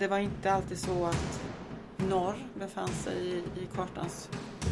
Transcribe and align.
det 0.00 0.08
var 0.08 0.18
inte 0.18 0.52
alltid 0.52 0.78
så 0.78 1.04
att 1.04 1.40
norr 1.96 2.34
befann 2.54 2.88
sig 2.88 3.26
i, 3.26 3.36
i 3.36 3.66
kartans 3.74 4.28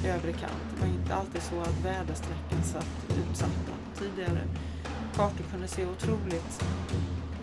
övre 0.07 0.33
kant. 0.33 0.63
Det 0.75 0.81
var 0.81 0.89
inte 0.89 1.15
alltid 1.15 1.43
så 1.43 1.61
att 1.61 1.85
väderstrecken 1.85 2.63
satt 2.63 2.89
utsatta 3.31 3.73
tidigare. 3.99 4.41
Kartor 5.17 5.45
kunde 5.51 5.69
se 5.69 5.87
otroligt 5.87 6.65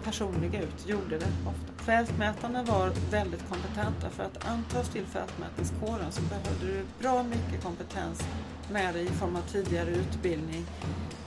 personliga 0.04 0.62
ut, 0.62 0.88
gjorde 0.88 1.18
det 1.18 1.28
ofta. 1.46 1.84
Fältmätarna 1.84 2.64
var 2.64 2.92
väldigt 3.12 3.50
kompetenta. 3.50 4.10
För 4.10 4.24
att 4.24 4.48
antas 4.48 4.90
till 4.90 5.06
fältmätningskåren 5.06 6.12
så 6.12 6.22
behövde 6.22 6.66
du 6.66 6.86
bra 7.00 7.24
mycket 7.24 7.64
kompetens 7.64 8.28
med 8.72 8.94
dig 8.94 9.06
i 9.06 9.10
form 9.10 9.36
av 9.36 9.42
tidigare 9.42 9.90
utbildning 9.90 10.66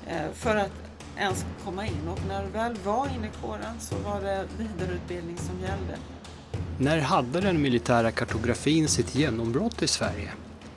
eh, 0.06 0.32
för 0.32 0.56
att 0.56 0.72
ens 1.16 1.46
komma 1.64 1.86
in. 1.86 2.08
Och 2.08 2.18
när 2.28 2.44
du 2.44 2.50
väl 2.50 2.74
var 2.84 3.08
inne 3.16 3.26
i 3.26 3.30
kåren 3.42 3.80
så 3.80 3.96
var 3.98 4.20
det 4.20 4.48
vidareutbildning 4.58 5.36
som 5.36 5.60
gällde. 5.60 5.98
När 6.80 6.98
hade 7.00 7.40
den 7.40 7.62
militära 7.62 8.10
kartografin 8.10 8.88
sitt 8.88 9.14
genombrott 9.14 9.82
i 9.82 9.86
Sverige? 9.86 10.32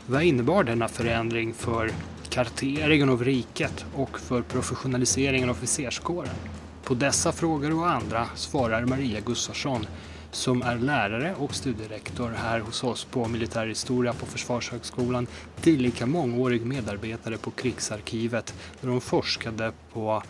Vad 0.05 0.23
innebar 0.23 0.63
denna 0.63 0.87
förändring 0.87 1.53
för 1.53 1.91
karteringen 2.29 3.09
av 3.09 3.23
riket 3.23 3.85
och 3.95 4.19
för 4.19 4.41
professionaliseringen 4.41 5.49
av 5.49 5.55
officerskåren? 5.55 6.35
På 6.83 6.93
dessa 6.93 7.31
frågor 7.31 7.79
och 7.79 7.89
andra 7.89 8.27
svarar 8.35 8.85
Maria 8.85 9.19
Gustafsson 9.19 9.85
som 10.31 10.61
är 10.61 10.75
lärare 10.75 11.35
och 11.35 11.55
studierektor 11.55 12.29
här 12.29 12.59
hos 12.59 12.83
oss 12.83 13.05
på 13.05 13.27
militärhistoria 13.27 14.13
på 14.13 14.25
Försvarshögskolan, 14.25 15.27
tillika 15.61 16.05
mångårig 16.05 16.65
medarbetare 16.65 17.37
på 17.37 17.51
Krigsarkivet 17.51 18.53
där 18.81 18.89
hon 18.89 19.01
forskade 19.01 19.71
på 19.93 20.23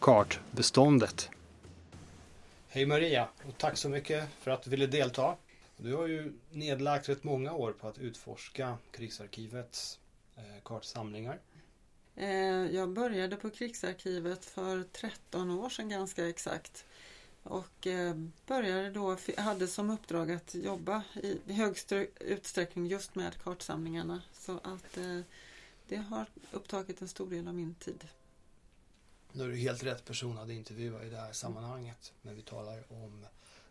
kartbeståndet. 0.00 1.30
Hej 2.70 2.86
Maria 2.86 3.28
och 3.48 3.58
tack 3.58 3.76
så 3.76 3.88
mycket 3.88 4.28
för 4.38 4.50
att 4.50 4.62
du 4.62 4.70
ville 4.70 4.86
delta. 4.86 5.36
Du 5.76 5.94
har 5.94 6.06
ju 6.06 6.32
nedlagt 6.50 7.08
rätt 7.08 7.24
många 7.24 7.52
år 7.52 7.72
på 7.72 7.88
att 7.88 7.98
utforska 7.98 8.78
Krigsarkivets 8.90 9.98
eh, 10.36 10.62
kartsamlingar. 10.64 11.40
Eh, 12.16 12.28
jag 12.74 12.88
började 12.88 13.36
på 13.36 13.50
Krigsarkivet 13.50 14.44
för 14.44 14.84
13 14.92 15.50
år 15.50 15.68
sedan 15.68 15.88
ganska 15.88 16.28
exakt. 16.28 16.84
Och 17.42 17.86
eh, 17.86 18.14
började 18.46 18.90
då, 18.90 19.16
hade 19.36 19.68
som 19.68 19.90
uppdrag 19.90 20.32
att 20.32 20.54
jobba 20.54 21.02
i 21.22 21.52
hög 21.52 21.76
utsträckning 22.20 22.86
just 22.86 23.14
med 23.14 23.42
kartsamlingarna. 23.42 24.22
Så 24.32 24.60
att 24.62 24.98
det 25.88 25.96
har 25.96 26.26
upptagit 26.50 27.02
en 27.02 27.08
stor 27.08 27.30
del 27.30 27.48
av 27.48 27.54
min 27.54 27.74
tid. 27.74 28.08
Nu 29.38 29.44
är 29.44 29.48
du 29.48 29.56
helt 29.56 29.82
rätt 29.82 30.04
person 30.04 30.38
att 30.38 30.50
intervjua 30.50 31.04
i 31.04 31.10
det 31.10 31.16
här 31.16 31.32
sammanhanget 31.32 32.12
när 32.22 32.34
vi 32.34 32.42
talar 32.42 32.84
om 32.88 33.26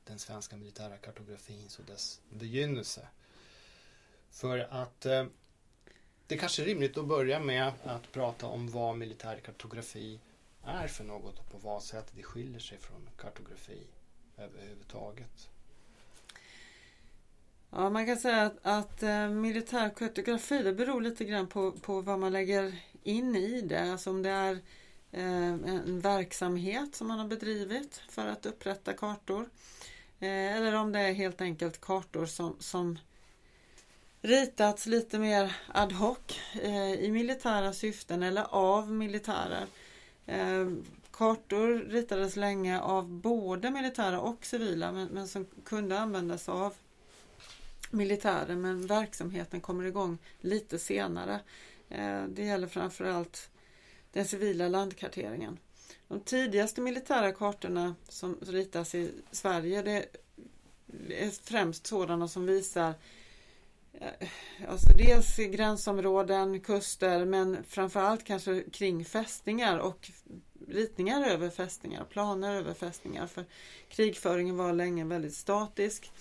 den 0.05 0.19
svenska 0.19 0.57
militära 0.57 0.97
kartografin 0.97 1.67
och 1.79 1.85
dess 1.85 2.21
begynnelse. 2.29 3.07
För 4.31 4.59
att 4.59 5.05
eh, 5.05 5.25
det 6.27 6.37
kanske 6.37 6.61
är 6.61 6.65
rimligt 6.65 6.97
att 6.97 7.07
börja 7.07 7.39
med 7.39 7.71
att 7.83 8.11
prata 8.11 8.47
om 8.47 8.69
vad 8.69 8.97
militär 8.97 9.39
kartografi 9.39 10.19
är 10.63 10.87
för 10.87 11.03
något 11.03 11.39
och 11.39 11.51
på 11.51 11.57
vad 11.57 11.83
sätt 11.83 12.11
det 12.15 12.23
skiljer 12.23 12.59
sig 12.59 12.77
från 12.77 13.09
kartografi 13.17 13.87
överhuvudtaget. 14.37 15.49
Ja, 17.69 17.89
man 17.89 18.05
kan 18.05 18.17
säga 18.17 18.45
att, 18.45 18.57
att 18.61 19.03
eh, 19.03 19.29
militär 19.29 19.89
kartografi 19.89 20.63
det 20.63 20.73
beror 20.73 21.01
lite 21.01 21.25
grann 21.25 21.47
på, 21.47 21.71
på 21.71 22.01
vad 22.01 22.19
man 22.19 22.31
lägger 22.31 22.75
in 23.03 23.35
i 23.35 23.61
det. 23.61 23.91
Alltså 23.91 24.09
om 24.09 24.23
det 24.23 24.29
är 24.29 24.59
Eh, 25.11 25.47
en 25.47 25.99
verksamhet 25.99 26.95
som 26.95 27.07
man 27.07 27.19
har 27.19 27.27
bedrivit 27.27 28.01
för 28.09 28.27
att 28.27 28.45
upprätta 28.45 28.93
kartor. 28.93 29.49
Eh, 30.19 30.57
eller 30.57 30.75
om 30.75 30.91
det 30.91 30.99
är 30.99 31.13
helt 31.13 31.41
enkelt 31.41 31.81
kartor 31.81 32.25
som, 32.25 32.55
som 32.59 32.99
ritats 34.21 34.85
lite 34.85 35.19
mer 35.19 35.55
ad 35.67 35.93
hoc 35.93 36.17
eh, 36.61 36.91
i 36.91 37.11
militära 37.11 37.73
syften 37.73 38.23
eller 38.23 38.45
av 38.49 38.91
militärer. 38.91 39.67
Kartor 41.11 41.89
ritades 41.89 42.35
länge 42.35 42.79
av 42.79 43.09
både 43.09 43.71
militära 43.71 44.19
och 44.19 44.45
civila 44.45 44.91
men, 44.91 45.07
men 45.07 45.27
som 45.27 45.45
kunde 45.63 45.99
användas 45.99 46.49
av 46.49 46.73
militärer 47.91 48.55
men 48.55 48.87
verksamheten 48.87 49.61
kommer 49.61 49.83
igång 49.83 50.17
lite 50.41 50.79
senare. 50.79 51.39
Det 52.27 52.43
gäller 52.43 52.67
framförallt 52.67 53.49
den 54.17 54.25
civila 54.25 54.67
landkarteringen. 54.67 55.59
De 56.07 56.19
tidigaste 56.19 56.81
militära 56.81 57.31
kartorna 57.31 57.95
som 58.09 58.37
ritas 58.41 58.95
i 58.95 59.11
Sverige 59.31 59.81
det 59.81 60.05
är 61.23 61.29
främst 61.43 61.87
sådana 61.87 62.27
som 62.27 62.45
visar 62.45 62.93
eh, 63.93 64.27
Alltså 64.67 64.87
dels 64.97 65.37
gränsområden, 65.37 66.59
kuster 66.59 67.25
men 67.25 67.63
framförallt 67.63 68.23
kanske 68.23 68.63
kring 68.71 69.05
fästningar 69.05 69.77
och 69.77 70.11
ritningar 70.67 71.23
över 71.27 71.49
fästningar, 71.49 72.03
planer 72.03 72.55
över 72.55 72.73
fästningar. 72.73 73.27
För 73.27 73.45
krigföringen 73.89 74.57
var 74.57 74.73
länge 74.73 75.05
väldigt 75.05 75.35
statisk. 75.35 76.11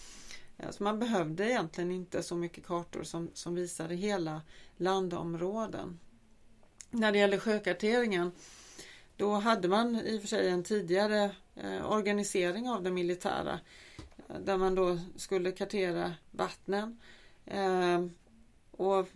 Eh, 0.58 0.70
så 0.70 0.82
man 0.82 0.98
behövde 0.98 1.50
egentligen 1.50 1.92
inte 1.92 2.22
så 2.22 2.36
mycket 2.36 2.66
kartor 2.66 3.02
som, 3.02 3.30
som 3.34 3.54
visade 3.54 3.94
hela 3.94 4.42
landområden. 4.76 5.98
När 6.90 7.12
det 7.12 7.18
gäller 7.18 7.38
sjökarteringen 7.38 8.32
då 9.16 9.32
hade 9.34 9.68
man 9.68 9.96
i 9.96 10.16
och 10.16 10.20
för 10.20 10.28
sig 10.28 10.48
en 10.48 10.62
tidigare 10.62 11.30
eh, 11.54 11.92
organisering 11.92 12.68
av 12.68 12.82
det 12.82 12.90
militära 12.90 13.60
eh, 14.28 14.40
där 14.44 14.56
man 14.56 14.74
då 14.74 14.98
skulle 15.16 15.52
kartera 15.52 16.14
vattnen. 16.30 17.00
Eh, 17.46 18.06
och 18.70 19.08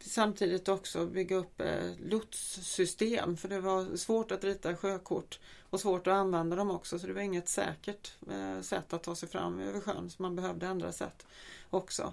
samtidigt 0.00 0.68
också 0.68 1.06
bygga 1.06 1.36
upp 1.36 1.60
eh, 1.60 1.90
lotssystem 2.04 3.36
för 3.36 3.48
det 3.48 3.60
var 3.60 3.96
svårt 3.96 4.30
att 4.30 4.44
rita 4.44 4.76
sjökort 4.76 5.40
och 5.70 5.80
svårt 5.80 6.06
att 6.06 6.14
använda 6.14 6.56
dem 6.56 6.70
också 6.70 6.98
så 6.98 7.06
det 7.06 7.12
var 7.12 7.20
inget 7.20 7.48
säkert 7.48 8.12
eh, 8.30 8.60
sätt 8.60 8.92
att 8.92 9.02
ta 9.02 9.14
sig 9.14 9.28
fram 9.28 9.60
över 9.60 9.80
sjön 9.80 10.10
så 10.10 10.22
man 10.22 10.36
behövde 10.36 10.68
andra 10.68 10.92
sätt 10.92 11.26
också. 11.70 12.12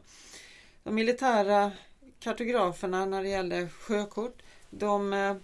De 0.83 0.95
militära 0.95 1.71
kartograferna 2.21 3.05
när 3.05 3.23
det 3.23 3.29
gäller 3.29 3.67
sjökort 3.67 4.41
de 4.69 5.13
eh, 5.13 5.35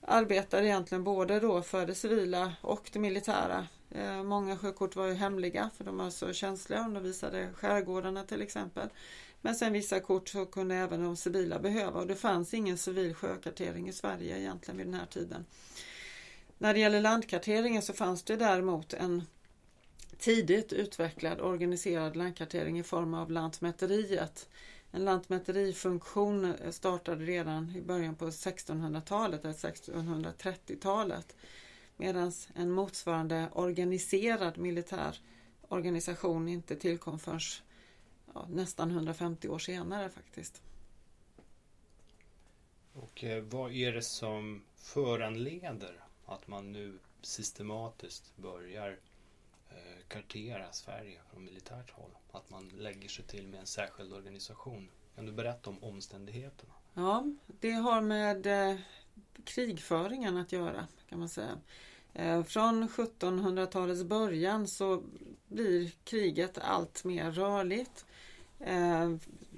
arbetar 0.00 0.62
egentligen 0.62 1.04
både 1.04 1.40
då 1.40 1.62
för 1.62 1.86
det 1.86 1.94
civila 1.94 2.52
och 2.60 2.90
det 2.92 2.98
militära. 2.98 3.66
Eh, 3.90 4.22
många 4.22 4.58
sjökort 4.58 4.96
var 4.96 5.06
ju 5.06 5.14
hemliga 5.14 5.70
för 5.76 5.84
de 5.84 5.96
var 5.96 6.10
så 6.10 6.32
känsliga 6.32 6.80
om 6.80 6.94
de 6.94 7.02
visade 7.02 7.48
skärgårdarna 7.54 8.24
till 8.24 8.42
exempel. 8.42 8.88
Men 9.40 9.54
sen 9.54 9.72
vissa 9.72 10.00
kort 10.00 10.28
så 10.28 10.46
kunde 10.46 10.74
även 10.74 11.02
de 11.02 11.16
civila 11.16 11.58
behöva 11.58 12.00
och 12.00 12.06
det 12.06 12.16
fanns 12.16 12.54
ingen 12.54 12.78
civil 12.78 13.14
sjökartering 13.14 13.88
i 13.88 13.92
Sverige 13.92 14.38
egentligen 14.38 14.78
vid 14.78 14.86
den 14.86 14.94
här 14.94 15.06
tiden. 15.06 15.44
När 16.58 16.74
det 16.74 16.80
gäller 16.80 17.00
landkarteringen 17.00 17.82
så 17.82 17.92
fanns 17.92 18.22
det 18.22 18.36
däremot 18.36 18.92
en 18.92 19.22
tidigt 20.18 20.72
utvecklad 20.72 21.40
organiserad 21.40 22.16
landkartering 22.16 22.78
i 22.78 22.82
form 22.82 23.14
av 23.14 23.30
Lantmäteriet. 23.30 24.48
En 24.90 25.04
lantmäterifunktion 25.04 26.54
startade 26.70 27.24
redan 27.24 27.76
i 27.76 27.80
början 27.80 28.14
på 28.14 28.26
1600-talet, 28.26 29.44
eller 29.44 29.54
1630-talet. 29.54 31.36
Medan 31.96 32.32
en 32.54 32.70
motsvarande 32.70 33.48
organiserad 33.52 34.58
militär 34.58 35.20
organisation 35.68 36.48
inte 36.48 36.76
tillkom 36.76 37.18
förrän 37.18 37.40
ja, 38.34 38.46
nästan 38.48 38.90
150 38.90 39.48
år 39.48 39.58
senare 39.58 40.10
faktiskt. 40.10 40.62
Och 42.92 43.24
eh, 43.24 43.42
vad 43.42 43.72
är 43.72 43.92
det 43.92 44.02
som 44.02 44.62
föranleder 44.76 46.04
att 46.26 46.48
man 46.48 46.72
nu 46.72 46.98
systematiskt 47.22 48.36
börjar 48.36 48.98
Eh, 49.70 50.02
kartera 50.08 50.72
Sverige 50.72 51.20
från 51.30 51.44
militärt 51.44 51.90
håll? 51.90 52.10
Att 52.32 52.50
man 52.50 52.68
lägger 52.68 53.08
sig 53.08 53.24
till 53.24 53.46
med 53.46 53.60
en 53.60 53.66
särskild 53.66 54.12
organisation. 54.12 54.90
Kan 55.14 55.26
du 55.26 55.32
berätta 55.32 55.70
om 55.70 55.84
omständigheterna? 55.84 56.72
Ja, 56.94 57.24
det 57.60 57.70
har 57.70 58.00
med 58.00 58.46
eh, 58.46 58.78
krigföringen 59.44 60.36
att 60.36 60.52
göra 60.52 60.86
kan 61.08 61.18
man 61.18 61.28
säga. 61.28 61.58
Eh, 62.14 62.42
från 62.42 62.88
1700-talets 62.88 64.02
början 64.02 64.68
så 64.68 65.02
blir 65.48 65.92
kriget 66.04 66.58
allt 66.58 67.04
mer 67.04 67.30
rörligt. 67.30 68.04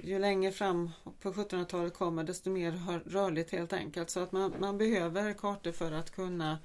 Ju 0.02 0.18
längre 0.18 0.52
fram 0.52 0.90
på 1.20 1.32
1700-talet 1.32 1.94
kommer 1.94 2.24
desto 2.24 2.50
mer 2.50 3.00
rörligt 3.06 3.50
helt 3.52 3.72
enkelt. 3.72 4.10
Så 4.10 4.20
att 4.20 4.32
man, 4.32 4.54
man 4.58 4.78
behöver 4.78 5.32
kartor 5.32 5.72
för 5.72 5.92
att 5.92 6.10
kunna 6.10 6.58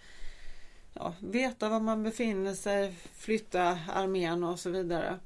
ja, 0.95 1.15
veta 1.19 1.69
var 1.69 1.79
man 1.79 2.03
befinner 2.03 2.53
sig, 2.53 2.95
flytta 3.13 3.79
armén 3.93 4.43
och 4.43 4.59
så 4.59 4.69
vidare. 4.69 5.19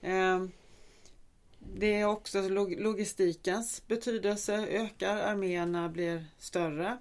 Ehm, 0.00 0.50
det 1.58 1.94
är 2.00 2.04
också 2.04 2.48
logistikens 2.78 3.86
betydelse 3.86 4.66
ökar, 4.66 5.16
arméerna 5.16 5.88
blir 5.88 6.24
större. 6.38 6.98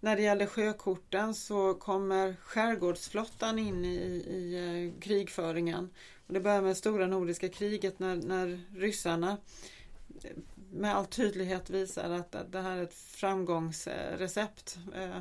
när 0.00 0.16
det 0.16 0.22
gäller 0.22 0.46
sjökorten 0.46 1.34
så 1.34 1.74
kommer 1.74 2.36
skärgårdsflottan 2.40 3.58
in 3.58 3.84
i, 3.84 3.96
i 4.28 4.54
eh, 4.54 5.00
krigföringen. 5.00 5.90
Och 6.26 6.34
det 6.34 6.40
börjar 6.40 6.62
med 6.62 6.76
stora 6.76 7.06
nordiska 7.06 7.48
kriget 7.48 7.98
när, 7.98 8.16
när 8.16 8.60
ryssarna 8.76 9.36
med 10.72 10.96
all 10.96 11.06
tydlighet 11.06 11.70
visar 11.70 12.10
att, 12.10 12.34
att 12.34 12.52
det 12.52 12.60
här 12.60 12.76
är 12.76 12.82
ett 12.82 12.94
framgångsrecept. 12.94 14.78
Eh, 14.94 15.20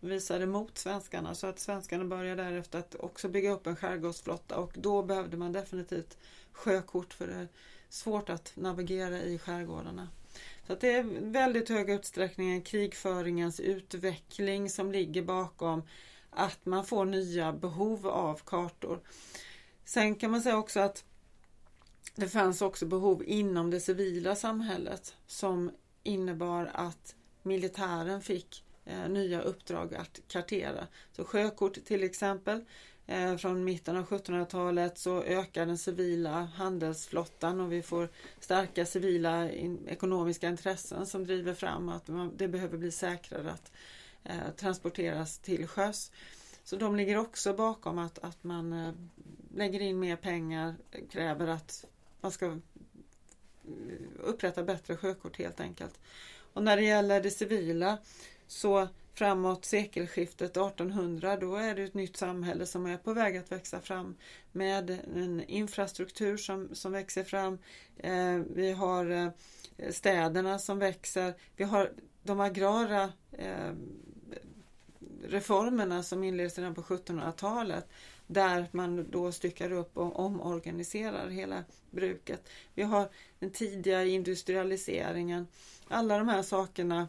Visade 0.00 0.46
mot 0.46 0.78
svenskarna 0.78 1.34
så 1.34 1.46
att 1.46 1.58
svenskarna 1.58 2.04
började 2.04 2.42
därefter 2.42 2.78
att 2.78 2.94
också 2.94 3.28
bygga 3.28 3.50
upp 3.50 3.66
en 3.66 3.76
skärgårdsflotta 3.76 4.56
och 4.56 4.72
då 4.74 5.02
behövde 5.02 5.36
man 5.36 5.52
definitivt 5.52 6.18
sjökort 6.52 7.14
för 7.14 7.26
det 7.26 7.34
är 7.34 7.48
svårt 7.88 8.28
att 8.28 8.52
navigera 8.56 9.22
i 9.22 9.38
skärgårdarna. 9.38 10.08
Så 10.66 10.72
att 10.72 10.80
det 10.80 10.92
är 10.92 11.02
väldigt 11.20 11.68
hög 11.68 11.90
utsträckning 11.90 12.62
krigföringens 12.62 13.60
utveckling 13.60 14.70
som 14.70 14.92
ligger 14.92 15.22
bakom 15.22 15.82
att 16.30 16.66
man 16.66 16.84
får 16.84 17.04
nya 17.04 17.52
behov 17.52 18.06
av 18.06 18.40
kartor. 18.44 19.00
Sen 19.84 20.14
kan 20.14 20.30
man 20.30 20.42
säga 20.42 20.58
också 20.58 20.80
att 20.80 21.04
det 22.14 22.28
fanns 22.28 22.62
också 22.62 22.86
behov 22.86 23.22
inom 23.26 23.70
det 23.70 23.80
civila 23.80 24.36
samhället 24.36 25.14
som 25.26 25.70
innebar 26.02 26.70
att 26.74 27.14
militären 27.42 28.22
fick 28.22 28.64
Eh, 28.84 29.08
nya 29.08 29.40
uppdrag 29.42 29.94
att 29.94 30.20
kartera. 30.28 30.86
Så 31.12 31.24
sjökort 31.24 31.84
till 31.84 32.02
exempel 32.02 32.64
Eh, 33.10 33.36
från 33.36 33.64
mitten 33.64 33.96
av 33.96 34.06
1700-talet 34.06 34.98
så 34.98 35.22
ökar 35.22 35.66
den 35.66 35.78
civila 35.78 36.44
handelsflottan 36.44 37.60
och 37.60 37.72
vi 37.72 37.82
får 37.82 38.08
starka 38.40 38.86
civila 38.86 39.50
ekonomiska 39.86 40.48
intressen 40.48 41.06
som 41.06 41.24
driver 41.24 41.54
fram 41.54 41.88
att 41.88 42.10
det 42.36 42.48
behöver 42.48 42.78
bli 42.78 42.90
säkrare 42.90 43.50
att 43.50 43.72
eh, 44.24 44.50
transporteras 44.56 45.38
till 45.38 45.66
sjöss. 45.66 46.12
Så 46.64 46.76
de 46.76 46.96
ligger 46.96 47.16
också 47.16 47.54
bakom 47.54 47.98
att, 47.98 48.18
att 48.18 48.44
man 48.44 48.72
eh, 48.72 48.92
lägger 49.54 49.80
in 49.80 49.98
mer 49.98 50.16
pengar, 50.16 50.74
kräver 51.10 51.46
att 51.46 51.84
man 52.20 52.32
ska 52.32 52.46
eh, 52.46 52.58
upprätta 54.18 54.62
bättre 54.62 54.96
sjökort 54.96 55.38
helt 55.38 55.60
enkelt. 55.60 56.00
Och 56.52 56.62
när 56.62 56.76
det 56.76 56.84
gäller 56.84 57.22
det 57.22 57.30
civila 57.30 57.98
så 58.50 58.88
framåt 59.14 59.64
sekelskiftet 59.64 60.56
1800 60.56 61.36
då 61.36 61.56
är 61.56 61.74
det 61.74 61.82
ett 61.82 61.94
nytt 61.94 62.16
samhälle 62.16 62.66
som 62.66 62.86
är 62.86 62.96
på 62.96 63.12
väg 63.12 63.36
att 63.36 63.52
växa 63.52 63.80
fram 63.80 64.16
med 64.52 64.90
en 65.16 65.44
infrastruktur 65.44 66.36
som, 66.36 66.68
som 66.74 66.92
växer 66.92 67.24
fram. 67.24 67.58
Eh, 67.96 68.36
vi 68.54 68.72
har 68.72 69.10
eh, 69.10 69.30
städerna 69.90 70.58
som 70.58 70.78
växer. 70.78 71.34
Vi 71.56 71.64
har 71.64 71.92
de 72.22 72.40
agrara 72.40 73.12
eh, 73.32 73.72
reformerna 75.24 76.02
som 76.02 76.24
inleds 76.24 76.58
redan 76.58 76.74
på 76.74 76.82
1700-talet 76.82 77.88
där 78.26 78.68
man 78.70 79.10
då 79.10 79.32
styckar 79.32 79.72
upp 79.72 79.96
och 79.96 80.18
omorganiserar 80.18 81.28
hela 81.28 81.64
bruket. 81.90 82.48
Vi 82.74 82.82
har 82.82 83.08
den 83.38 83.50
tidiga 83.50 84.04
industrialiseringen. 84.04 85.46
Alla 85.88 86.18
de 86.18 86.28
här 86.28 86.42
sakerna 86.42 87.08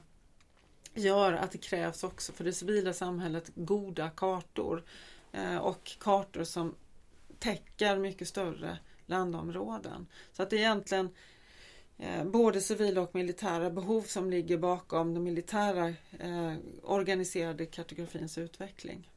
gör 0.94 1.34
att 1.34 1.52
det 1.52 1.58
krävs 1.58 2.04
också 2.04 2.32
för 2.34 2.44
det 2.44 2.54
civila 2.54 2.94
samhället 2.94 3.52
goda 3.56 4.10
kartor 4.10 4.84
eh, 5.32 5.58
och 5.58 5.92
kartor 6.00 6.44
som 6.44 6.76
täcker 7.40 7.98
mycket 7.98 8.28
större 8.28 8.78
landområden. 9.06 10.08
Så 10.32 10.44
att 10.44 10.50
det 10.50 10.56
är 10.56 10.60
egentligen 10.60 11.10
eh, 11.98 12.24
både 12.24 12.62
civila 12.62 13.02
och 13.02 13.16
militära 13.16 13.70
behov 13.70 14.02
som 14.02 14.30
ligger 14.30 14.58
bakom 14.58 15.14
den 15.14 15.24
militära 15.24 15.94
eh, 16.20 16.56
organiserade 16.84 17.66
kartografins 17.66 18.38
utveckling. 18.38 19.10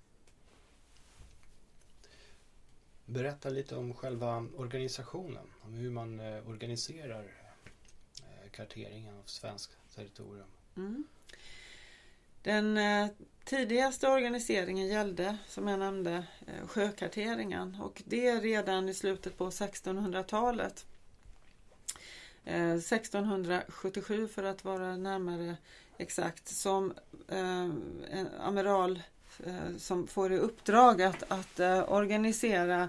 Berätta 3.06 3.48
lite 3.48 3.76
om 3.76 3.94
själva 3.94 4.46
organisationen, 4.56 5.46
om 5.62 5.74
hur 5.74 5.90
man 5.90 6.20
organiserar 6.20 7.34
karteringen 8.50 9.18
av 9.18 9.22
svenskt 9.24 9.76
territorium. 9.94 10.46
Mm. 10.76 11.04
Den 12.44 12.76
eh, 12.76 13.06
tidigaste 13.44 14.08
organiseringen 14.08 14.86
gällde, 14.86 15.36
som 15.48 15.68
jag 15.68 15.78
nämnde, 15.78 16.24
eh, 16.46 16.66
sjökarteringen 16.66 17.76
och 17.80 18.02
det 18.06 18.40
redan 18.40 18.88
i 18.88 18.94
slutet 18.94 19.38
på 19.38 19.50
1600-talet. 19.50 20.86
1677 22.44 24.22
eh, 24.22 24.28
för 24.28 24.42
att 24.44 24.64
vara 24.64 24.96
närmare 24.96 25.56
exakt, 25.98 26.48
som 26.48 26.94
en 27.28 28.28
amiral 28.40 29.02
som 29.78 30.06
får 30.06 30.32
i 30.32 30.38
uppdrag 30.38 31.02
att, 31.02 31.22
att 31.28 31.60
organisera 31.88 32.88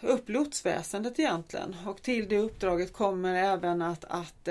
upp 0.00 0.28
lotsväsendet 0.28 1.18
egentligen. 1.18 1.76
Och 1.86 2.02
till 2.02 2.28
det 2.28 2.38
uppdraget 2.38 2.92
kommer 2.92 3.34
även 3.34 3.82
att, 3.82 4.04
att 4.04 4.48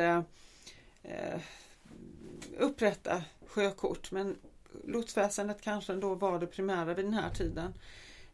upprätta 2.62 3.24
sjökort 3.48 4.12
men 4.12 4.38
lotsväsendet 4.84 5.62
kanske 5.62 5.94
ändå 5.94 6.16
var 6.16 6.40
det 6.40 6.48
primära 6.48 6.94
vid 6.94 7.06
den 7.06 7.14
här 7.14 7.30
tiden. 7.30 7.74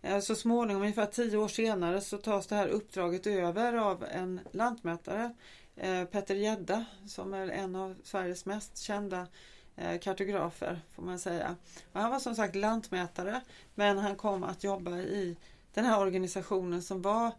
Eh, 0.01 0.19
så 0.19 0.35
småningom, 0.35 0.81
ungefär 0.81 1.05
tio 1.05 1.37
år 1.37 1.47
senare, 1.47 2.01
så 2.01 2.17
tas 2.17 2.47
det 2.47 2.55
här 2.55 2.67
uppdraget 2.67 3.27
över 3.27 3.73
av 3.73 4.03
en 4.03 4.39
lantmätare, 4.51 5.33
eh, 5.75 6.05
Petter 6.05 6.35
Gedda, 6.35 6.85
som 7.07 7.33
är 7.33 7.47
en 7.47 7.75
av 7.75 7.95
Sveriges 8.03 8.45
mest 8.45 8.77
kända 8.77 9.27
eh, 9.75 9.99
kartografer, 9.99 10.81
får 10.95 11.03
man 11.03 11.19
säga. 11.19 11.55
han 11.93 12.11
var 12.11 12.19
som 12.19 12.35
sagt 12.35 12.55
lantmätare, 12.55 13.41
men 13.75 13.97
han 13.97 14.15
kom 14.15 14.43
att 14.43 14.63
jobba 14.63 14.97
i 14.97 15.37
den 15.73 15.85
här 15.85 15.99
organisationen 15.99 16.81
som 16.81 17.01
var 17.01 17.31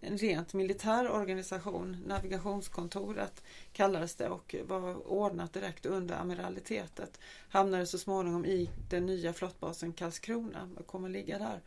en 0.00 0.18
rent 0.18 0.54
militär 0.54 1.10
organisation. 1.10 1.96
Navigationskontoret 2.06 3.42
kallades 3.72 4.14
det 4.14 4.28
och 4.28 4.54
var 4.66 5.08
ordnat 5.08 5.52
direkt 5.52 5.86
under 5.86 6.14
amiralitetet. 6.14 7.20
Hamnade 7.48 7.86
så 7.86 7.98
småningom 7.98 8.44
i 8.44 8.70
den 8.90 9.06
nya 9.06 9.32
flottbasen 9.32 9.92
Karlskrona 9.92 10.70
och 10.76 10.86
kommer 10.86 11.08
ligga 11.08 11.38
där 11.38 11.60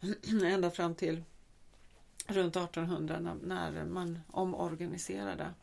ända 0.44 0.70
fram 0.70 0.94
till 0.94 1.22
runt 2.26 2.56
1800 2.56 3.36
när 3.42 3.84
man 3.84 4.20
omorganiserade. 4.30 5.54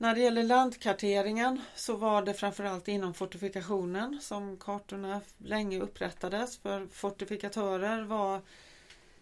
När 0.00 0.14
det 0.14 0.20
gäller 0.20 0.42
landkarteringen 0.42 1.60
så 1.74 1.96
var 1.96 2.22
det 2.22 2.34
framförallt 2.34 2.88
inom 2.88 3.14
fortifikationen 3.14 4.20
som 4.20 4.56
kartorna 4.56 5.20
länge 5.38 5.80
upprättades 5.80 6.58
för 6.58 6.86
fortifikatörer 6.86 8.02
var 8.02 8.40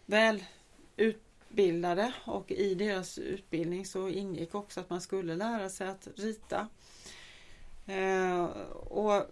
väl 0.06 0.44
utbildade 0.96 2.12
och 2.24 2.50
i 2.50 2.74
deras 2.74 3.18
utbildning 3.18 3.86
så 3.86 4.08
ingick 4.08 4.54
också 4.54 4.80
att 4.80 4.90
man 4.90 5.00
skulle 5.00 5.36
lära 5.36 5.68
sig 5.68 5.88
att 5.88 6.08
rita. 6.14 6.68
Eh, 7.86 8.44
och 8.74 9.30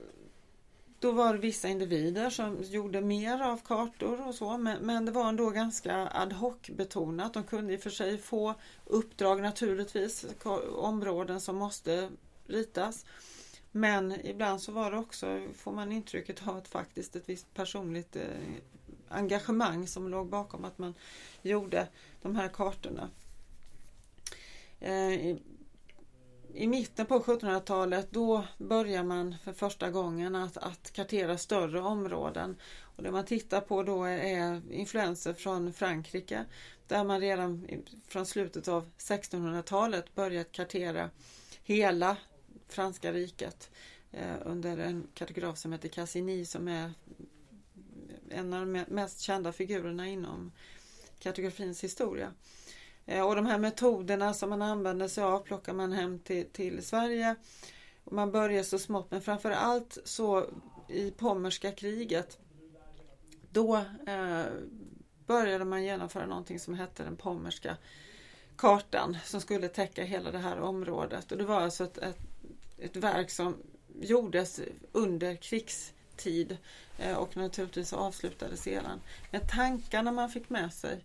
då 0.98 1.12
var 1.12 1.32
det 1.32 1.38
vissa 1.38 1.68
individer 1.68 2.30
som 2.30 2.62
gjorde 2.62 3.00
mer 3.00 3.42
av 3.42 3.56
kartor 3.64 4.28
och 4.28 4.34
så 4.34 4.58
men, 4.58 4.86
men 4.86 5.04
det 5.04 5.12
var 5.12 5.28
ändå 5.28 5.50
ganska 5.50 6.08
ad 6.12 6.34
hoc 6.34 6.56
betonat. 6.68 7.34
De 7.34 7.44
kunde 7.44 7.72
i 7.72 7.76
och 7.76 7.80
för 7.80 7.90
sig 7.90 8.18
få 8.18 8.54
uppdrag 8.84 9.42
naturligtvis, 9.42 10.26
områden 10.76 11.40
som 11.40 11.56
måste 11.56 12.10
ritas. 12.46 13.06
Men 13.72 14.26
ibland 14.26 14.62
så 14.62 14.72
var 14.72 14.90
det 14.90 14.96
också, 14.96 15.40
får 15.54 15.72
man 15.72 15.92
intrycket 15.92 16.48
av 16.48 16.56
att 16.56 16.68
faktiskt 16.68 17.16
ett 17.16 17.28
visst 17.28 17.54
personligt 17.54 18.16
eh, 18.16 18.22
engagemang 19.08 19.86
som 19.86 20.08
låg 20.08 20.28
bakom 20.28 20.64
att 20.64 20.78
man 20.78 20.94
gjorde 21.42 21.88
de 22.22 22.36
här 22.36 22.48
kartorna. 22.48 23.10
Eh, 24.80 25.12
I, 25.12 25.42
i 26.54 26.66
mitten 26.66 27.06
på 27.06 27.20
1700-talet 27.20 28.10
då 28.10 28.44
börjar 28.58 29.02
man 29.02 29.34
för 29.44 29.52
första 29.52 29.90
gången 29.90 30.34
att, 30.34 30.56
att 30.56 30.92
kartera 30.92 31.38
större 31.38 31.80
områden. 31.80 32.56
Och 32.96 33.02
det 33.02 33.10
man 33.10 33.24
tittar 33.24 33.60
på 33.60 33.82
då 33.82 34.04
är 34.04 34.72
influenser 34.72 35.34
från 35.34 35.72
Frankrike 35.72 36.44
där 36.86 37.04
man 37.04 37.20
redan 37.20 37.68
från 38.08 38.26
slutet 38.26 38.68
av 38.68 38.90
1600-talet 38.98 40.14
börjat 40.14 40.52
kartera 40.52 41.10
hela 41.64 42.16
franska 42.68 43.12
riket 43.12 43.70
eh, 44.12 44.36
under 44.44 44.78
en 44.78 45.06
kartograf 45.14 45.58
som 45.58 45.72
heter 45.72 45.88
Cassini 45.88 46.44
som 46.44 46.68
är 46.68 46.92
en 48.34 48.52
av 48.52 48.60
de 48.66 48.84
mest 48.88 49.20
kända 49.20 49.52
figurerna 49.52 50.08
inom 50.08 50.52
kartografins 51.18 51.84
historia. 51.84 52.32
Eh, 53.06 53.26
och 53.26 53.36
de 53.36 53.46
här 53.46 53.58
metoderna 53.58 54.34
som 54.34 54.50
man 54.50 54.62
använder 54.62 55.08
sig 55.08 55.24
av 55.24 55.38
plockar 55.38 55.72
man 55.72 55.92
hem 55.92 56.18
till, 56.18 56.46
till 56.52 56.82
Sverige. 56.82 57.36
Och 58.04 58.12
man 58.12 58.32
börjar 58.32 58.62
så 58.62 58.78
smått 58.78 59.10
men 59.10 59.22
framför 59.22 59.50
allt 59.50 59.98
så 60.04 60.46
i 60.88 61.10
Pommerska 61.10 61.72
kriget 61.72 62.38
då 63.50 63.76
eh, 64.06 64.44
började 65.26 65.64
man 65.64 65.84
genomföra 65.84 66.26
någonting 66.26 66.60
som 66.60 66.74
hette 66.74 67.04
den 67.04 67.16
Pommerska 67.16 67.76
kartan 68.56 69.16
som 69.24 69.40
skulle 69.40 69.68
täcka 69.68 70.04
hela 70.04 70.30
det 70.30 70.38
här 70.38 70.60
området. 70.60 71.32
Och 71.32 71.38
det 71.38 71.44
var 71.44 71.60
alltså 71.60 71.84
ett, 71.84 71.98
ett, 71.98 72.18
ett 72.78 72.96
verk 72.96 73.30
som 73.30 73.56
gjordes 74.00 74.60
under 74.92 75.36
krigs 75.36 75.93
tid 76.16 76.56
eh, 76.98 77.16
och 77.16 77.36
naturligtvis 77.36 77.92
avslutades 77.92 78.62
sedan. 78.62 79.00
Men 79.30 79.46
tankarna 79.46 80.12
man 80.12 80.30
fick 80.30 80.50
med 80.50 80.72
sig 80.72 81.00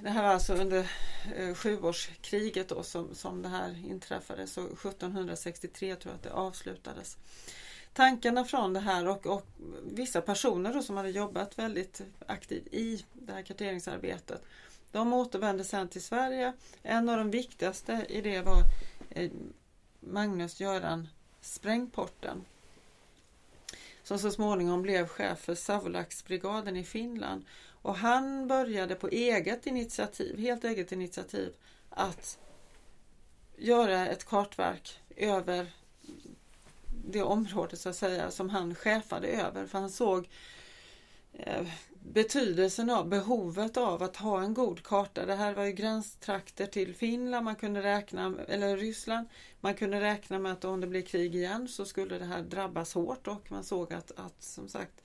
det 0.00 0.10
här 0.10 0.22
var 0.22 0.28
alltså 0.28 0.54
under 0.54 0.90
eh, 1.36 1.54
sjuårskriget 1.54 2.68
då 2.68 2.82
som, 2.82 3.14
som 3.14 3.42
det 3.42 3.48
här 3.48 3.84
inträffade, 3.86 4.46
så 4.46 4.60
1763 4.60 5.96
tror 5.96 6.12
jag 6.12 6.16
att 6.16 6.22
det 6.22 6.32
avslutades. 6.32 7.16
Tankarna 7.92 8.44
från 8.44 8.72
det 8.72 8.80
här 8.80 9.08
och, 9.08 9.26
och 9.26 9.46
vissa 9.84 10.20
personer 10.20 10.74
då 10.74 10.82
som 10.82 10.96
hade 10.96 11.10
jobbat 11.10 11.58
väldigt 11.58 12.02
aktivt 12.26 12.66
i 12.66 13.04
det 13.12 13.32
här 13.32 13.42
karteringsarbetet 13.42 14.42
de 14.92 15.12
återvände 15.12 15.64
sedan 15.64 15.88
till 15.88 16.02
Sverige. 16.02 16.52
En 16.82 17.08
av 17.08 17.16
de 17.16 17.30
viktigaste 17.30 18.06
i 18.08 18.20
det 18.20 18.40
var 18.40 18.62
eh, 19.10 19.30
Magnus 20.00 20.60
Göran 20.60 21.08
Sprängporten 21.40 22.44
som 24.06 24.18
så 24.18 24.30
småningom 24.30 24.82
blev 24.82 25.08
chef 25.08 25.38
för 25.38 25.54
Savolaxbrigaden 25.54 26.76
i 26.76 26.84
Finland. 26.84 27.44
Och 27.82 27.96
han 27.96 28.48
började 28.48 28.94
på 28.94 29.08
eget 29.08 29.66
initiativ, 29.66 30.38
helt 30.38 30.64
eget 30.64 30.92
initiativ, 30.92 31.52
att 31.90 32.38
göra 33.56 34.08
ett 34.08 34.24
kartverk 34.24 35.00
över 35.16 35.66
det 37.08 37.22
område 37.22 37.76
så 37.76 37.88
att 37.88 37.96
säga 37.96 38.30
som 38.30 38.50
han 38.50 38.74
chefade 38.74 39.28
över. 39.28 39.66
För 39.66 39.78
han 39.78 39.90
såg 39.90 40.28
eh, 41.32 41.66
betydelsen 42.12 42.90
av, 42.90 43.08
behovet 43.08 43.76
av 43.76 44.02
att 44.02 44.16
ha 44.16 44.42
en 44.42 44.54
god 44.54 44.82
karta. 44.82 45.26
Det 45.26 45.34
här 45.34 45.54
var 45.54 45.64
ju 45.64 45.72
gränstrakter 45.72 46.66
till 46.66 46.94
Finland, 46.94 47.44
man 47.44 47.56
kunde 47.56 47.82
räkna, 47.82 48.34
eller 48.48 48.76
Ryssland. 48.76 49.28
Man 49.60 49.74
kunde 49.74 50.00
räkna 50.00 50.38
med 50.38 50.52
att 50.52 50.64
om 50.64 50.80
det 50.80 50.86
blir 50.86 51.02
krig 51.02 51.34
igen 51.34 51.68
så 51.68 51.84
skulle 51.84 52.18
det 52.18 52.24
här 52.24 52.42
drabbas 52.42 52.94
hårt 52.94 53.28
och 53.28 53.50
man 53.50 53.64
såg 53.64 53.92
att, 53.92 54.10
att 54.16 54.42
som 54.42 54.68
sagt 54.68 55.02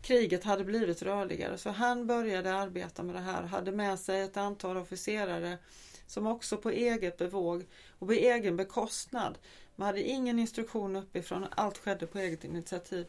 kriget 0.00 0.44
hade 0.44 0.64
blivit 0.64 1.02
rörligare. 1.02 1.58
Så 1.58 1.70
han 1.70 2.06
började 2.06 2.54
arbeta 2.54 3.02
med 3.02 3.14
det 3.14 3.20
här, 3.20 3.42
hade 3.42 3.72
med 3.72 3.98
sig 3.98 4.20
ett 4.20 4.36
antal 4.36 4.76
officerare 4.76 5.58
som 6.06 6.26
också 6.26 6.56
på 6.56 6.70
eget 6.70 7.16
bevåg 7.18 7.64
och 7.98 8.06
på 8.06 8.12
egen 8.12 8.56
bekostnad, 8.56 9.38
man 9.76 9.86
hade 9.86 10.02
ingen 10.02 10.38
instruktion 10.38 10.96
uppifrån, 10.96 11.46
allt 11.50 11.78
skedde 11.78 12.06
på 12.06 12.18
eget 12.18 12.44
initiativ, 12.44 13.06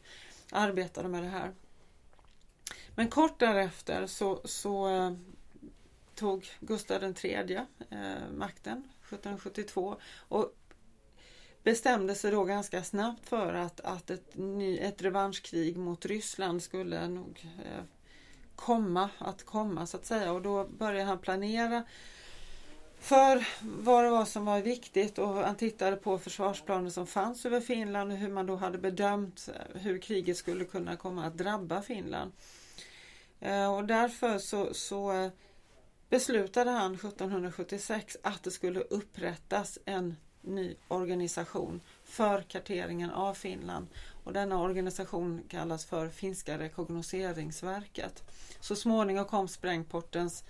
arbetade 0.52 1.10
med 1.10 1.24
det 1.24 1.30
här. 1.30 1.54
Men 2.98 3.10
kort 3.10 3.40
därefter 3.40 4.08
så, 4.08 4.42
så 4.44 4.90
eh, 4.90 5.12
tog 6.16 6.48
Gustav 6.60 7.04
III 7.24 7.56
eh, 7.90 8.30
makten 8.34 8.78
1772 8.78 9.96
och 10.28 10.56
bestämde 11.64 12.16
sig 12.16 12.32
då 12.32 12.44
ganska 12.44 12.84
snabbt 12.84 13.30
för 13.30 13.54
att, 13.54 13.80
att 13.80 14.10
ett, 14.10 14.38
ny, 14.38 14.78
ett 14.78 15.02
revanschkrig 15.02 15.78
mot 15.78 16.06
Ryssland 16.06 16.64
skulle 16.64 17.08
nog 17.08 17.48
eh, 17.66 17.84
komma 18.56 19.10
att 19.18 19.44
komma 19.44 19.88
så 19.88 19.98
att 19.98 20.06
säga 20.06 20.32
och 20.32 20.42
då 20.42 20.68
började 20.68 21.04
han 21.04 21.20
planera 21.20 21.84
för 23.00 23.48
vad 23.62 24.04
det 24.04 24.10
var 24.10 24.26
som 24.26 24.46
var 24.46 24.62
viktigt 24.62 25.18
och 25.18 25.34
han 25.34 25.56
tittade 25.56 25.96
på 25.96 26.20
försvarsplaner 26.20 26.90
som 26.90 27.08
fanns 27.08 27.46
över 27.46 27.62
Finland 27.62 28.12
och 28.12 28.18
hur 28.18 28.30
man 28.30 28.46
då 28.46 28.56
hade 28.56 28.78
bedömt 28.78 29.50
eh, 29.56 29.82
hur 29.82 29.98
kriget 29.98 30.38
skulle 30.38 30.66
kunna 30.66 30.96
komma 30.96 31.26
att 31.26 31.38
drabba 31.38 31.82
Finland. 31.82 32.32
Eh, 33.40 33.76
och 33.76 33.86
därför 33.86 34.38
så, 34.38 34.74
så 34.74 35.12
eh, 35.12 35.32
beslutade 36.10 36.72
han 36.72 36.96
1776 36.96 38.18
att 38.24 38.44
det 38.44 38.52
skulle 38.52 38.80
upprättas 38.80 39.80
en 39.86 40.16
ny 40.42 40.76
organisation 40.88 41.82
för 42.04 42.42
karteringen 42.42 43.10
av 43.12 43.34
Finland. 43.34 43.88
Och 44.24 44.34
denna 44.34 44.62
organisation 44.62 45.44
kallas 45.50 45.86
för 45.86 46.10
Finska 46.10 46.60
rekognoseringsverket. 46.60 48.24
Så 48.60 48.76
småningom 48.76 49.26
kom 49.26 49.48
Sprängportens 49.48 50.44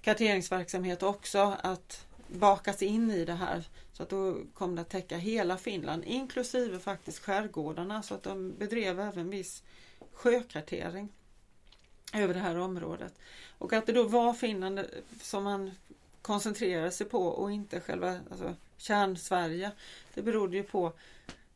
karteringsverksamhet 0.00 1.02
också 1.02 1.56
att 1.62 2.06
bakas 2.28 2.82
in 2.82 3.10
i 3.10 3.24
det 3.24 3.34
här. 3.34 3.68
Så 3.92 4.02
att 4.02 4.08
då 4.08 4.36
kom 4.54 4.74
det 4.74 4.82
att 4.82 4.88
täcka 4.88 5.16
hela 5.16 5.56
Finland 5.56 6.04
inklusive 6.04 6.78
faktiskt 6.78 7.18
skärgårdarna 7.18 8.02
så 8.02 8.14
att 8.14 8.22
de 8.22 8.54
bedrev 8.58 9.00
även 9.00 9.30
viss 9.30 9.62
sjökartering 10.12 11.08
över 12.14 12.34
det 12.34 12.40
här 12.40 12.58
området. 12.58 13.14
Och 13.58 13.72
att 13.72 13.86
det 13.86 13.92
då 13.92 14.02
var 14.02 14.34
Finland 14.34 14.80
som 15.20 15.44
man 15.44 15.70
koncentrerade 16.22 16.90
sig 16.90 17.06
på 17.06 17.26
och 17.26 17.52
inte 17.52 17.80
själva 17.80 18.20
alltså, 18.30 18.54
kärn-Sverige. 18.76 19.70
Det 20.14 20.22
berodde 20.22 20.56
ju 20.56 20.62
på 20.62 20.92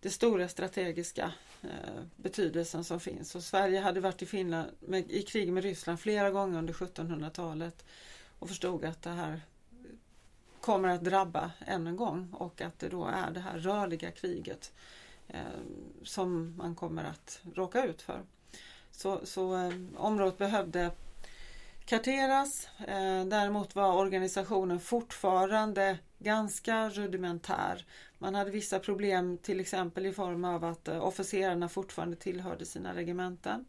den 0.01 0.13
stora 0.13 0.49
strategiska 0.49 1.33
eh, 1.63 2.03
betydelsen 2.17 2.85
som 2.85 3.01
finns. 3.01 3.35
Och 3.35 3.43
Sverige 3.43 3.81
hade 3.81 4.01
varit 4.01 4.23
i, 4.23 4.27
Finland, 4.27 4.71
med, 4.81 5.11
i 5.11 5.23
krig 5.23 5.53
med 5.53 5.63
Ryssland 5.63 6.01
flera 6.01 6.31
gånger 6.31 6.59
under 6.59 6.73
1700-talet 6.75 7.85
och 8.39 8.49
förstod 8.49 8.85
att 8.85 9.03
det 9.03 9.11
här 9.11 9.41
kommer 10.61 10.89
att 10.89 11.05
drabba 11.05 11.51
än 11.67 11.87
en 11.87 11.97
gång 11.97 12.33
och 12.33 12.61
att 12.61 12.79
det 12.79 12.89
då 12.89 13.07
är 13.07 13.31
det 13.31 13.41
här 13.41 13.59
rörliga 13.59 14.11
kriget 14.11 14.73
eh, 15.29 15.41
som 16.03 16.57
man 16.57 16.75
kommer 16.75 17.05
att 17.05 17.41
råka 17.55 17.85
ut 17.85 18.03
för. 18.03 18.23
Så, 18.93 19.21
så 19.25 19.55
eh, 19.55 19.73
området 19.97 20.39
behövde 20.39 20.91
karteras. 21.85 22.69
Eh, 22.79 23.25
däremot 23.25 23.75
var 23.75 23.95
organisationen 23.95 24.81
fortfarande 24.81 25.99
ganska 26.19 26.89
rudimentär. 26.89 27.87
Man 28.19 28.35
hade 28.35 28.51
vissa 28.51 28.79
problem 28.79 29.39
till 29.39 29.61
exempel 29.61 30.07
i 30.07 30.13
form 30.13 30.45
av 30.45 30.65
att 30.65 30.89
eh, 30.89 31.05
officerarna 31.05 31.69
fortfarande 31.69 32.17
tillhörde 32.17 32.67
sina 32.67 32.95
regementen. 32.95 33.65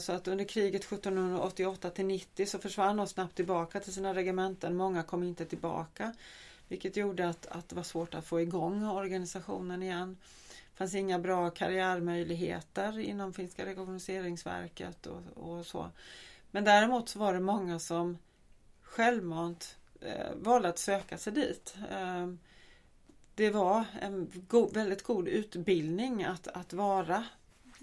Så 0.00 0.12
att 0.12 0.28
under 0.28 0.44
kriget 0.44 0.84
1788 0.84 1.90
till 1.90 2.06
90 2.06 2.46
så 2.46 2.58
försvann 2.58 2.96
de 2.96 3.06
snabbt 3.06 3.36
tillbaka 3.36 3.80
till 3.80 3.92
sina 3.92 4.14
regementen. 4.14 4.76
Många 4.76 5.02
kom 5.02 5.22
inte 5.22 5.44
tillbaka. 5.44 6.12
Vilket 6.68 6.96
gjorde 6.96 7.28
att, 7.28 7.46
att 7.46 7.68
det 7.68 7.76
var 7.76 7.82
svårt 7.82 8.14
att 8.14 8.26
få 8.26 8.40
igång 8.40 8.88
organisationen 8.88 9.82
igen. 9.82 10.16
Det 10.74 10.78
fanns 10.78 10.94
inga 10.94 11.18
bra 11.18 11.50
karriärmöjligheter 11.50 12.98
inom 12.98 13.32
Finska 13.32 13.66
rekognoseringsverket 13.66 15.06
och, 15.06 15.22
och 15.34 15.66
så. 15.66 15.90
Men 16.50 16.64
däremot 16.64 17.08
så 17.08 17.18
var 17.18 17.34
det 17.34 17.40
många 17.40 17.78
som 17.78 18.18
självmant 18.82 19.76
eh, 20.00 20.34
valde 20.34 20.68
att 20.68 20.78
söka 20.78 21.18
sig 21.18 21.32
dit. 21.32 21.76
Eh, 21.90 22.28
det 23.34 23.50
var 23.50 23.84
en 24.00 24.30
go 24.48 24.70
väldigt 24.74 25.02
god 25.02 25.28
utbildning 25.28 26.24
att, 26.24 26.48
att 26.48 26.72
vara 26.72 27.24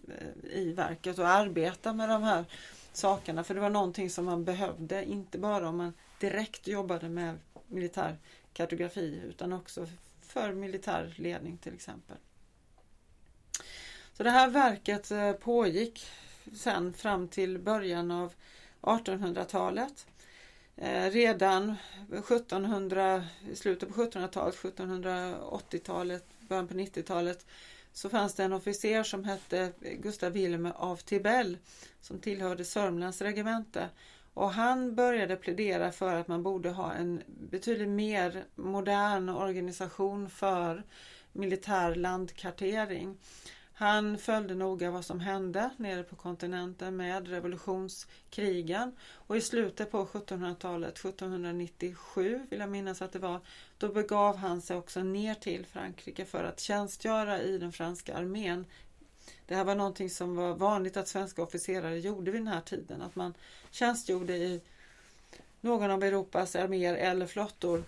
eh, 0.08 0.52
i 0.52 0.74
verket 0.74 1.20
och 1.20 1.28
arbeta 1.28 1.94
med 1.94 2.10
de 2.10 2.24
här 2.24 2.46
sakerna. 2.94 3.44
För 3.44 3.56
det 3.56 3.62
var 3.62 3.70
någonting 3.70 4.10
som 4.10 4.26
man 4.26 4.44
behövde, 4.44 5.06
inte 5.06 5.38
bara 5.38 5.70
om 5.70 5.78
man 5.78 5.94
direkt 6.20 6.68
jobbade 6.68 7.10
med 7.10 7.38
militär 7.68 8.18
kartografi 8.54 9.22
utan 9.30 9.54
också 9.54 9.88
för 10.22 10.54
militär 10.54 11.14
ledning 11.18 11.58
till 11.58 11.74
exempel. 11.74 12.18
Så 14.22 14.26
det 14.26 14.32
här 14.32 14.50
verket 14.50 15.12
eh, 15.12 15.32
pågick 15.32 16.06
sen 16.54 16.94
fram 16.94 17.28
till 17.28 17.60
början 17.60 18.12
av 18.12 18.34
1800-talet. 18.82 20.08
Eh, 20.76 21.12
redan 21.12 21.76
1700, 22.14 23.24
slutet 23.54 23.90
på 23.90 24.02
1700-talet, 24.02 24.56
1780-talet, 24.56 26.26
början 26.40 26.68
på 26.68 26.74
90-talet 26.74 27.46
så 27.94 28.10
fanns 28.10 28.36
det 28.36 28.44
en 28.44 28.54
officer 28.54 29.04
som 29.04 29.24
hette 29.24 29.72
Gustav 29.82 30.32
Wilhelm 30.32 30.66
av 30.76 30.96
Tibell 30.96 31.58
som 32.02 32.20
tillhörde 32.20 32.66
Sörmlands 32.66 33.22
regemente. 33.22 33.90
Och 34.34 34.52
han 34.52 34.96
började 34.96 35.36
plädera 35.36 35.92
för 35.92 36.16
att 36.16 36.28
man 36.28 36.44
borde 36.44 36.70
ha 36.70 36.94
en 36.94 37.22
betydligt 37.28 37.90
mer 37.90 38.44
modern 38.56 39.30
organisation 39.30 40.30
för 40.30 40.84
militär 41.34 41.96
landkartering. 41.96 43.18
Han 43.82 44.18
följde 44.18 44.56
noga 44.56 44.92
vad 44.92 45.06
som 45.06 45.20
hände 45.20 45.70
nere 45.78 46.04
på 46.04 46.16
kontinenten 46.16 46.96
med 46.96 47.28
revolutionskrigen 47.28 48.96
och 49.14 49.38
i 49.38 49.42
slutet 49.42 49.92
på 49.92 50.06
1700-talet, 50.06 50.98
1797 50.98 52.48
vill 52.50 52.60
jag 52.60 52.70
minnas 52.70 53.02
att 53.02 53.12
det 53.12 53.20
var, 53.20 53.40
då 53.78 53.88
begav 53.88 54.38
han 54.38 54.62
sig 54.62 54.78
också 54.78 55.04
ner 55.04 55.36
till 55.36 55.66
Frankrike 55.66 56.26
för 56.26 56.44
att 56.44 56.60
tjänstgöra 56.60 57.42
i 57.42 57.58
den 57.58 57.72
franska 57.72 58.18
armén. 58.18 58.66
Det 59.46 59.56
här 59.56 59.64
var 59.64 59.76
någonting 59.76 60.10
som 60.10 60.36
var 60.36 60.56
vanligt 60.56 60.98
att 60.98 61.08
svenska 61.08 61.44
officerare 61.44 62.00
gjorde 62.00 62.32
vid 62.32 62.42
den 62.42 62.48
här 62.48 62.62
tiden, 62.62 63.02
att 63.02 63.16
man 63.16 63.34
tjänstgjorde 63.72 64.36
i 64.38 64.62
någon 65.62 65.92
av 65.92 66.04
Europas 66.04 66.56
arméer 66.56 66.96
eller 66.96 67.26
flottor. 67.26 67.84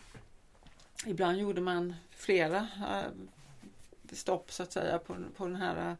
Ibland 1.05 1.37
gjorde 1.37 1.61
man 1.61 1.95
flera 2.11 2.57
eh, 2.57 3.11
stopp 4.15 4.51
så 4.51 4.63
att 4.63 4.73
säga 4.73 4.99
på, 4.99 5.15
på 5.37 5.45
den 5.45 5.55
här 5.55 5.89
uh, 5.89 5.95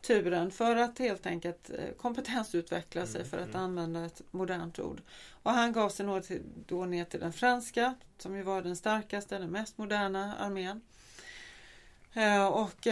turen 0.00 0.50
för 0.50 0.76
att 0.76 0.98
helt 0.98 1.26
enkelt 1.26 1.70
uh, 1.70 1.92
kompetensutveckla 1.96 3.06
sig 3.06 3.20
mm, 3.20 3.30
för 3.30 3.38
att 3.38 3.48
mm. 3.48 3.60
använda 3.60 4.04
ett 4.04 4.22
modernt 4.30 4.78
ord. 4.78 5.02
Och 5.42 5.50
han 5.50 5.72
gav 5.72 5.88
sig 5.88 6.06
då, 6.06 6.20
till, 6.20 6.42
då 6.66 6.84
ner 6.84 7.04
till 7.04 7.20
den 7.20 7.32
franska 7.32 7.94
som 8.18 8.36
ju 8.36 8.42
var 8.42 8.62
den 8.62 8.76
starkaste, 8.76 9.38
den 9.38 9.50
mest 9.50 9.78
moderna 9.78 10.36
armén. 10.36 10.80
Eh, 12.12 12.46
och 12.46 12.86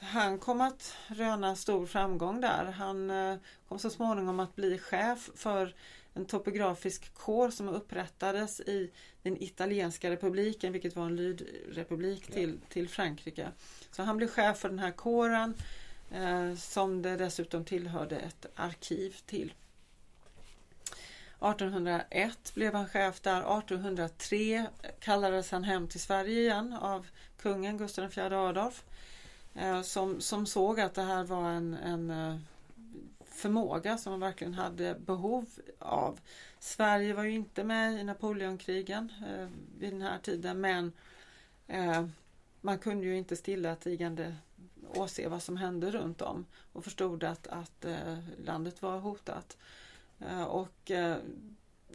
han 0.00 0.38
kom 0.38 0.60
att 0.60 0.96
röna 1.06 1.56
stor 1.56 1.86
framgång 1.86 2.40
där. 2.40 2.64
Han 2.64 3.12
kom 3.68 3.78
så 3.78 3.90
småningom 3.90 4.40
att 4.40 4.56
bli 4.56 4.78
chef 4.78 5.30
för 5.34 5.74
en 6.14 6.26
topografisk 6.26 7.14
kår 7.14 7.50
som 7.50 7.68
upprättades 7.68 8.60
i 8.60 8.90
den 9.22 9.42
italienska 9.42 10.10
republiken, 10.10 10.72
vilket 10.72 10.96
var 10.96 11.06
en 11.06 11.16
lydrepublik 11.16 12.26
till, 12.32 12.60
till 12.68 12.88
Frankrike. 12.88 13.48
Så 13.90 14.02
han 14.02 14.16
blev 14.16 14.28
chef 14.28 14.58
för 14.58 14.68
den 14.68 14.78
här 14.78 14.90
kåren 14.90 15.54
eh, 16.10 16.54
som 16.54 17.02
det 17.02 17.16
dessutom 17.16 17.64
tillhörde 17.64 18.16
ett 18.16 18.46
arkiv 18.54 19.16
till. 19.26 19.54
1801 21.40 22.52
blev 22.54 22.74
han 22.74 22.88
chef 22.88 23.20
där. 23.20 23.58
1803 23.58 24.66
kallades 25.00 25.50
han 25.50 25.64
hem 25.64 25.88
till 25.88 26.00
Sverige 26.00 26.40
igen 26.40 26.72
av 26.72 27.06
kungen 27.38 27.78
Gustav 27.78 28.04
IV 28.04 28.32
Adolf 28.32 28.84
eh, 29.54 29.82
som, 29.82 30.20
som 30.20 30.46
såg 30.46 30.80
att 30.80 30.94
det 30.94 31.02
här 31.02 31.24
var 31.24 31.50
en, 31.50 31.74
en 31.74 32.10
eh, 32.10 32.36
förmåga 33.40 33.98
som 33.98 34.12
man 34.12 34.20
verkligen 34.20 34.54
hade 34.54 34.94
behov 34.94 35.46
av. 35.78 36.20
Sverige 36.58 37.14
var 37.14 37.24
ju 37.24 37.30
inte 37.30 37.64
med 37.64 38.00
i 38.00 38.04
Napoleonkrigen 38.04 39.12
eh, 39.28 39.48
vid 39.78 39.92
den 39.92 40.02
här 40.02 40.18
tiden 40.18 40.60
men 40.60 40.92
eh, 41.66 42.06
man 42.60 42.78
kunde 42.78 43.06
ju 43.06 43.16
inte 43.16 43.36
stillatigande 43.36 44.36
åse 44.94 45.28
vad 45.28 45.42
som 45.42 45.56
hände 45.56 45.90
runt 45.90 46.22
om 46.22 46.46
och 46.72 46.84
förstod 46.84 47.24
att, 47.24 47.46
att 47.46 47.84
eh, 47.84 48.18
landet 48.44 48.82
var 48.82 48.98
hotat. 48.98 49.56
Eh, 50.20 50.42
och 50.42 50.90
eh, 50.90 51.16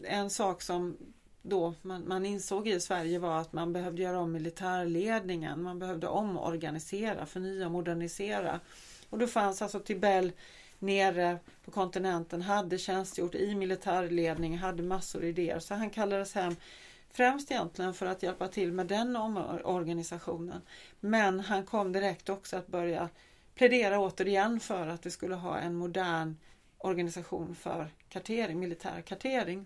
en 0.03 0.29
sak 0.29 0.61
som 0.61 0.97
då 1.41 1.73
man, 1.81 2.07
man, 2.07 2.25
insåg 2.25 2.67
i 2.67 2.79
Sverige 2.79 3.19
var 3.19 3.41
att 3.41 3.53
man 3.53 3.73
behövde 3.73 4.01
göra 4.01 4.19
om 4.19 4.31
militärledningen. 4.31 5.63
Man 5.63 5.79
behövde 5.79 6.07
omorganisera, 6.07 7.25
förnya, 7.25 7.69
modernisera. 7.69 8.59
Och 9.09 9.19
då 9.19 9.27
fanns 9.27 9.61
alltså 9.61 9.79
Tibell 9.79 10.31
nere 10.79 11.39
på 11.65 11.71
kontinenten, 11.71 12.41
hade 12.41 12.77
tjänstgjort 12.77 13.35
i 13.35 13.55
militärledning, 13.55 14.57
hade 14.57 14.83
massor 14.83 15.19
av 15.19 15.25
idéer. 15.25 15.59
Så 15.59 15.75
han 15.75 15.89
kallades 15.89 16.33
hem 16.33 16.55
främst 17.11 17.51
egentligen 17.51 17.93
för 17.93 18.05
att 18.05 18.23
hjälpa 18.23 18.47
till 18.47 18.71
med 18.71 18.87
den 18.87 19.15
omorganisationen. 19.15 20.61
Men 20.99 21.39
han 21.39 21.65
kom 21.65 21.91
direkt 21.91 22.29
också 22.29 22.57
att 22.57 22.67
börja 22.67 23.09
plädera 23.55 23.99
återigen 23.99 24.59
för 24.59 24.87
att 24.87 25.05
vi 25.05 25.11
skulle 25.11 25.35
ha 25.35 25.57
en 25.57 25.75
modern 25.75 26.37
organisation 26.77 27.55
för 27.55 27.87
kartering, 28.09 28.59
militär 28.59 29.01
kartering. 29.01 29.65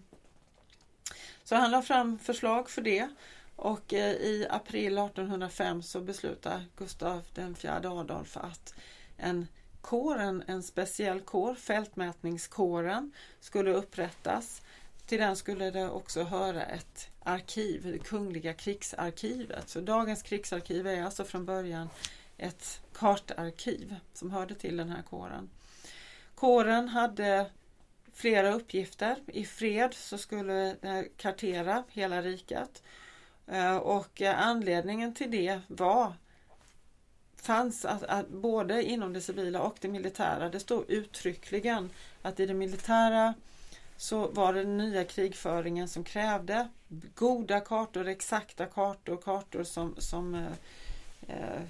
Så 1.44 1.56
han 1.56 1.72
la 1.72 1.82
fram 1.82 2.20
förslag 2.20 2.70
för 2.70 2.82
det 2.82 3.10
och 3.56 3.94
eh, 3.94 4.12
i 4.12 4.48
april 4.50 4.98
1805 4.98 5.84
så 5.84 6.02
beslutade 6.02 6.66
Gustav 6.78 7.22
IV 7.36 7.70
Adolf 7.70 8.38
att 8.38 8.74
en 9.18 9.48
kåren, 9.90 10.44
en 10.48 10.64
speciell 10.64 11.22
kår, 11.22 11.56
fältmätningskåren, 11.56 13.12
skulle 13.40 13.72
upprättas. 13.72 14.62
Till 15.06 15.20
den 15.20 15.36
skulle 15.36 15.72
det 15.72 15.90
också 15.90 16.24
höra 16.24 16.64
ett 16.64 17.10
arkiv, 17.24 17.84
det 17.84 17.98
Kungliga 17.98 18.54
krigsarkivet. 18.54 19.70
Så 19.70 19.82
dagens 19.82 20.24
krigsarkiv 20.24 20.88
är 20.88 21.04
alltså 21.04 21.24
från 21.24 21.46
början 21.46 21.90
ett 22.38 22.82
kartarkiv 22.94 23.96
som 24.14 24.32
hörde 24.32 24.56
till 24.56 24.78
den 24.78 24.90
här 24.90 25.02
kåren. 25.02 25.50
Kåren 26.36 26.88
hade 26.88 27.46
flera 28.14 28.54
uppgifter. 28.54 29.16
I 29.28 29.46
fred 29.46 29.94
så 29.94 30.18
skulle 30.18 30.76
den 30.82 31.06
kartera 31.18 31.84
hela 31.90 32.22
riket 32.22 32.84
eh, 33.48 33.78
och 33.78 34.22
eh, 34.22 34.48
anledningen 34.48 35.14
till 35.14 35.32
det 35.32 35.60
var 35.68 36.14
fanns 37.42 37.86
att, 37.86 38.04
att, 38.04 38.30
både 38.30 38.84
inom 38.84 39.14
det 39.14 39.22
civila 39.22 39.62
och 39.62 39.78
det 39.82 39.88
militära. 39.88 40.50
Det 40.50 40.60
stod 40.60 40.90
uttryckligen 40.90 41.90
att 42.22 42.40
i 42.40 42.46
det 42.46 42.54
militära 42.54 43.34
så 43.98 44.28
var 44.28 44.54
det 44.54 44.64
den 44.64 44.78
nya 44.78 45.04
krigföringen 45.04 45.88
som 45.88 46.04
krävde 46.04 46.68
goda 47.16 47.60
kartor, 47.60 48.08
exakta 48.08 48.66
kartor, 48.66 49.18
kartor 49.18 49.64
som, 49.64 49.96
som 49.98 50.36
eh, 50.36 50.52
eh, 51.28 51.62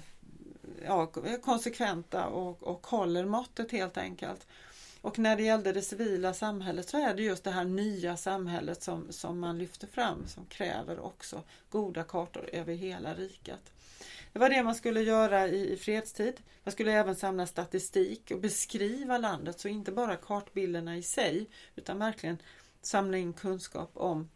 ja, 0.84 1.12
konsekventa 1.42 2.26
och, 2.26 2.62
och 2.62 2.86
håller 2.86 3.24
måttet 3.24 3.72
helt 3.72 3.98
enkelt. 3.98 4.46
Och 5.00 5.18
när 5.18 5.36
det 5.36 5.42
gällde 5.42 5.72
det 5.72 5.82
civila 5.82 6.34
samhället 6.34 6.88
så 6.88 6.96
är 6.96 7.14
det 7.14 7.22
just 7.22 7.44
det 7.44 7.50
här 7.50 7.64
nya 7.64 8.16
samhället 8.16 8.82
som, 8.82 9.06
som 9.10 9.40
man 9.40 9.58
lyfter 9.58 9.86
fram 9.86 10.26
som 10.26 10.46
kräver 10.46 11.00
också 11.00 11.42
goda 11.70 12.02
kartor 12.02 12.48
över 12.52 12.74
hela 12.74 13.14
riket. 13.14 13.72
Det 14.32 14.38
var 14.38 14.48
det 14.48 14.62
man 14.62 14.74
skulle 14.74 15.02
göra 15.02 15.48
i, 15.48 15.72
i 15.72 15.76
fredstid. 15.76 16.40
Man 16.64 16.72
skulle 16.72 16.92
även 16.92 17.16
samla 17.16 17.46
statistik 17.46 18.30
och 18.30 18.40
beskriva 18.40 19.18
landet, 19.18 19.60
så 19.60 19.68
inte 19.68 19.92
bara 19.92 20.16
kartbilderna 20.16 20.96
i 20.96 21.02
sig, 21.02 21.46
utan 21.76 21.98
verkligen 21.98 22.38
samla 22.82 23.18
in 23.18 23.32
kunskap 23.32 23.90
om 23.94 24.30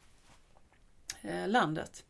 eh, 1.23 1.49
landet. 1.49 2.05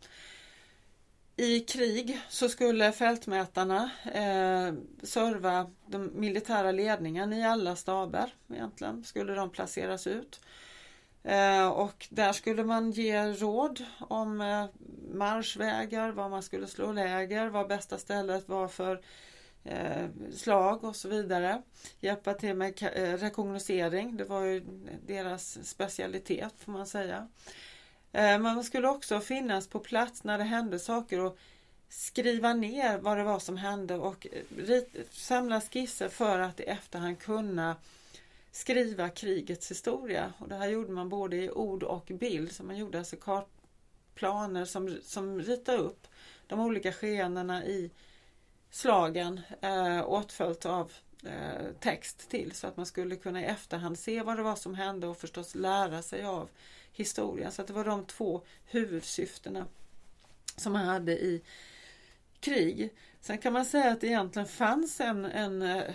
I 1.37 1.61
krig 1.61 2.21
så 2.29 2.49
skulle 2.49 2.93
fältmätarna 2.93 3.91
eh, 4.05 4.75
serva 5.03 5.71
den 5.87 6.11
militära 6.15 6.73
ledningen 6.73 7.33
i 7.33 7.45
alla 7.45 7.77
staber 7.77 8.35
egentligen, 8.53 9.05
skulle 9.05 9.35
de 9.35 9.51
placeras 9.51 10.07
ut. 10.07 10.41
Eh, 11.25 11.69
och 11.69 12.07
där 12.11 12.33
skulle 12.33 12.65
man 12.65 12.91
ge 12.91 13.27
råd 13.27 13.85
om 13.99 14.41
eh, 14.41 14.67
marschvägar, 15.15 16.11
var 16.11 16.29
man 16.29 16.43
skulle 16.43 16.67
slå 16.67 16.93
läger, 16.93 17.49
vad 17.49 17.69
bästa 17.69 17.99
stället 17.99 18.49
var 18.49 18.69
för 18.69 19.01
eh, 19.65 20.07
slag 20.33 20.85
och 20.85 20.97
så 20.97 21.09
vidare. 21.09 21.63
Hjälpa 22.01 22.35
till 22.35 22.55
med 22.55 22.83
rekognosering, 23.21 24.17
det 24.17 24.25
var 24.25 24.43
ju 24.43 24.65
deras 25.07 25.69
specialitet 25.69 26.55
får 26.59 26.73
man 26.73 26.87
säga. 26.87 27.29
Man 28.41 28.65
skulle 28.65 28.89
också 28.89 29.21
finnas 29.21 29.69
på 29.69 29.79
plats 29.79 30.25
när 30.25 30.39
det 30.39 30.45
hände 30.45 30.79
saker 30.79 31.21
och 31.21 31.39
skriva 31.89 32.55
ner 32.55 32.99
vad 32.99 33.19
det 33.19 33.25
var 33.25 33.39
som 33.39 33.57
hände 33.57 33.95
och 33.95 34.27
samla 35.11 35.61
skisser 35.61 36.09
för 36.09 36.39
att 36.39 36.61
i 36.61 36.63
efterhand 36.63 37.19
kunna 37.19 37.77
skriva 38.55 39.09
krigets 39.09 39.71
historia. 39.71 40.33
Och 40.39 40.49
det 40.49 40.55
här 40.55 40.69
gjorde 40.69 40.93
man 40.93 41.09
både 41.09 41.37
i 41.37 41.51
ord 41.51 41.83
och 41.83 42.11
bild. 42.15 42.53
Så 42.53 42.63
man 42.63 42.77
gjorde 42.77 42.99
alltså 42.99 43.17
kartplaner 43.17 44.65
som, 44.65 44.99
som 45.03 45.43
ritade 45.43 45.79
upp 45.79 46.07
de 46.47 46.61
olika 46.61 46.93
skeendena 46.93 47.65
i 47.65 47.91
slagen 48.71 49.41
eh, 49.61 50.09
åtföljt 50.09 50.67
av 50.67 50.93
eh, 51.25 51.73
text 51.81 52.31
till 52.31 52.53
så 52.53 52.67
att 52.67 52.77
man 52.77 52.87
skulle 52.87 53.17
kunna 53.17 53.41
i 53.41 53.45
efterhand 53.45 53.99
se 53.99 54.23
vad 54.23 54.37
det 54.37 54.43
var 54.43 54.57
som 54.57 54.75
hände 54.75 55.07
och 55.07 55.17
förstås 55.17 55.55
lära 55.55 56.03
sig 56.03 56.25
av 56.25 56.49
historien. 56.93 57.53
Så 57.53 57.63
att 57.63 57.69
det 57.69 57.75
var 57.75 57.85
de 57.85 58.05
två 58.05 58.43
huvudsyftena 58.67 59.67
som 60.57 60.73
man 60.73 60.87
hade 60.87 61.13
i 61.13 61.43
krig. 62.41 62.95
Sen 63.21 63.39
kan 63.39 63.53
man 63.53 63.65
säga 63.65 63.93
att 63.93 64.01
det 64.01 64.07
egentligen 64.07 64.49
fanns 64.49 65.01
en, 65.01 65.25
en 65.25 65.63
eh, 65.63 65.95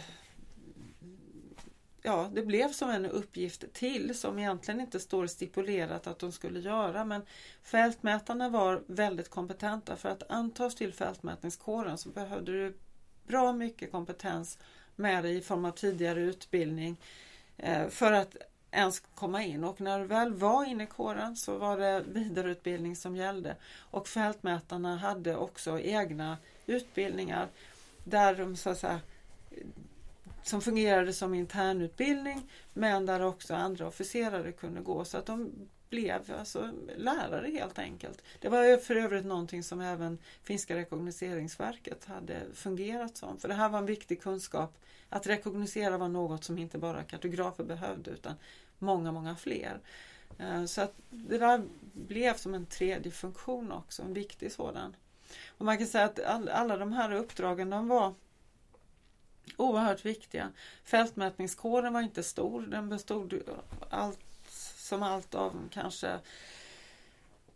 ja, 2.02 2.30
det 2.34 2.42
blev 2.42 2.72
som 2.72 2.90
en 2.90 3.06
uppgift 3.06 3.74
till 3.74 4.18
som 4.18 4.40
egentligen 4.40 4.82
inte 4.82 5.00
står 5.00 5.28
stipulerat 5.28 6.08
att 6.08 6.20
de 6.20 6.32
skulle 6.32 6.60
göra. 6.60 7.06
Men 7.06 7.22
fältmätarna 7.64 8.50
var 8.50 8.84
väldigt 8.88 9.30
kompetenta. 9.30 9.96
För 9.96 10.10
att 10.10 10.32
antas 10.32 10.76
till 10.76 10.94
fältmätningskåren 10.94 11.98
så 11.98 12.10
behövde 12.10 12.52
du 12.52 12.78
bra 13.28 13.54
mycket 13.54 13.92
kompetens 13.92 14.58
med 14.96 15.24
dig 15.24 15.38
i 15.38 15.42
form 15.42 15.66
av 15.66 15.72
tidigare 15.72 16.22
utbildning 16.22 16.98
eh, 17.58 17.88
för 17.88 18.12
att 18.12 18.36
ens 18.72 19.00
komma 19.00 19.44
in. 19.44 19.64
Och 19.64 19.82
när 19.82 20.00
du 20.00 20.06
väl 20.06 20.34
var 20.34 20.66
inne 20.66 20.84
i 20.84 20.88
kåren 20.88 21.36
så 21.36 21.58
var 21.58 21.78
det 21.78 22.04
vidareutbildning 22.08 22.96
som 22.96 23.16
gällde. 23.16 23.56
Och 23.78 24.08
fältmätarna 24.08 24.98
hade 24.98 25.36
också 25.36 25.80
egna 25.80 26.38
utbildningar 26.66 27.48
där 28.04 28.36
de 28.36 28.56
så 28.56 28.70
att 28.70 28.78
säga 28.78 29.00
som 30.50 30.62
fungerade 30.62 31.14
som 31.14 31.34
internutbildning 31.34 32.52
men 32.74 33.06
där 33.06 33.22
också 33.22 33.56
andra 33.56 33.88
officerare 33.88 34.52
kunde 34.52 34.82
gå 34.82 35.06
så 35.06 35.18
att 35.18 35.26
de 35.26 35.52
blev 35.90 36.34
alltså 36.40 36.72
lärare 36.98 37.48
helt 37.52 37.80
enkelt. 37.80 38.24
Det 38.40 38.50
var 38.50 38.78
för 38.78 38.96
övrigt 38.96 39.26
någonting 39.26 39.64
som 39.64 39.82
även 39.82 40.18
finska 40.44 40.76
rekognoseringsverket 40.76 42.06
hade 42.06 42.40
fungerat 42.54 43.18
som. 43.18 43.40
För 43.40 43.48
det 43.48 43.54
här 43.54 43.70
var 43.70 43.80
en 43.80 43.86
viktig 43.86 44.22
kunskap. 44.22 44.78
Att 45.10 45.28
rekognosera 45.28 45.98
var 45.98 46.08
något 46.08 46.44
som 46.44 46.58
inte 46.58 46.78
bara 46.78 47.04
kartografer 47.04 47.64
behövde 47.64 48.12
utan 48.12 48.34
många, 48.80 49.12
många 49.12 49.36
fler. 49.36 49.80
Eh, 50.38 50.66
så 50.66 50.82
att 50.82 50.94
det 51.10 51.38
där 51.38 51.62
blev 51.94 52.34
som 52.34 52.54
en 52.54 52.66
tredje 52.66 53.12
funktion 53.12 53.72
också, 53.72 54.02
en 54.02 54.14
viktig 54.14 54.52
sådan. 54.52 54.96
Och 55.48 55.66
man 55.66 55.78
kan 55.78 55.88
säga 55.88 56.06
att 56.06 56.20
alla 56.50 56.78
de 56.78 56.94
här 56.94 57.14
uppdragen 57.14 57.70
de 57.70 57.88
var 57.88 58.14
oerhört 59.58 60.06
viktiga. 60.06 60.52
Fältmätningskåren 60.84 61.94
var 61.94 62.02
inte 62.02 62.24
stor. 62.24 62.62
Den 62.62 62.90
bestod 62.90 63.42
allt 63.90 64.20
som 64.78 65.04
allt 65.04 65.36
av 65.36 65.70
kanske 65.72 66.20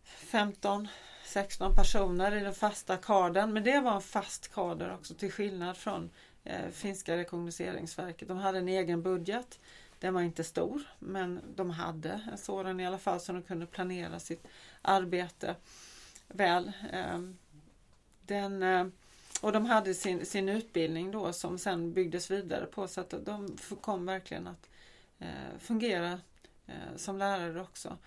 15 0.03 0.87
16 1.33 1.75
personer 1.75 2.35
i 2.35 2.39
den 2.39 2.53
fasta 2.53 2.97
kadern. 2.97 3.53
Men 3.53 3.63
det 3.63 3.79
var 3.79 3.95
en 3.95 4.01
fast 4.01 4.53
kader 4.53 4.93
också 4.93 5.13
till 5.13 5.31
skillnad 5.31 5.77
från 5.77 6.09
eh, 6.43 6.69
finska 6.71 7.17
rekognoseringsverket. 7.17 8.27
De 8.27 8.37
hade 8.37 8.57
en 8.57 8.67
egen 8.67 9.01
budget. 9.01 9.59
Den 9.99 10.13
var 10.13 10.21
inte 10.21 10.43
stor 10.43 10.81
men 10.99 11.41
de 11.55 11.69
hade 11.69 12.21
en 12.31 12.37
sådan 12.37 12.79
i 12.79 12.87
alla 12.87 12.97
fall 12.97 13.19
så 13.19 13.33
de 13.33 13.41
kunde 13.41 13.65
planera 13.65 14.19
sitt 14.19 14.47
arbete 14.81 15.55
väl. 16.27 16.71
Eh, 16.91 17.19
den, 18.21 18.63
eh, 18.63 18.85
och 19.43 19.51
de 19.51 19.65
hade 19.65 19.93
sin, 19.93 20.25
sin 20.25 20.49
utbildning 20.49 21.11
då 21.11 21.33
som 21.33 21.57
sen 21.57 21.93
byggdes 21.93 22.31
vidare 22.31 22.65
på 22.65 22.87
så 22.87 23.01
att 23.01 23.13
de 23.25 23.57
kom 23.81 24.05
verkligen 24.05 24.47
att 24.47 24.69
eh, 25.19 25.57
fungera 25.59 26.19
eh, 26.67 26.95
som 26.95 27.17
lärare 27.17 27.61
också. 27.61 27.97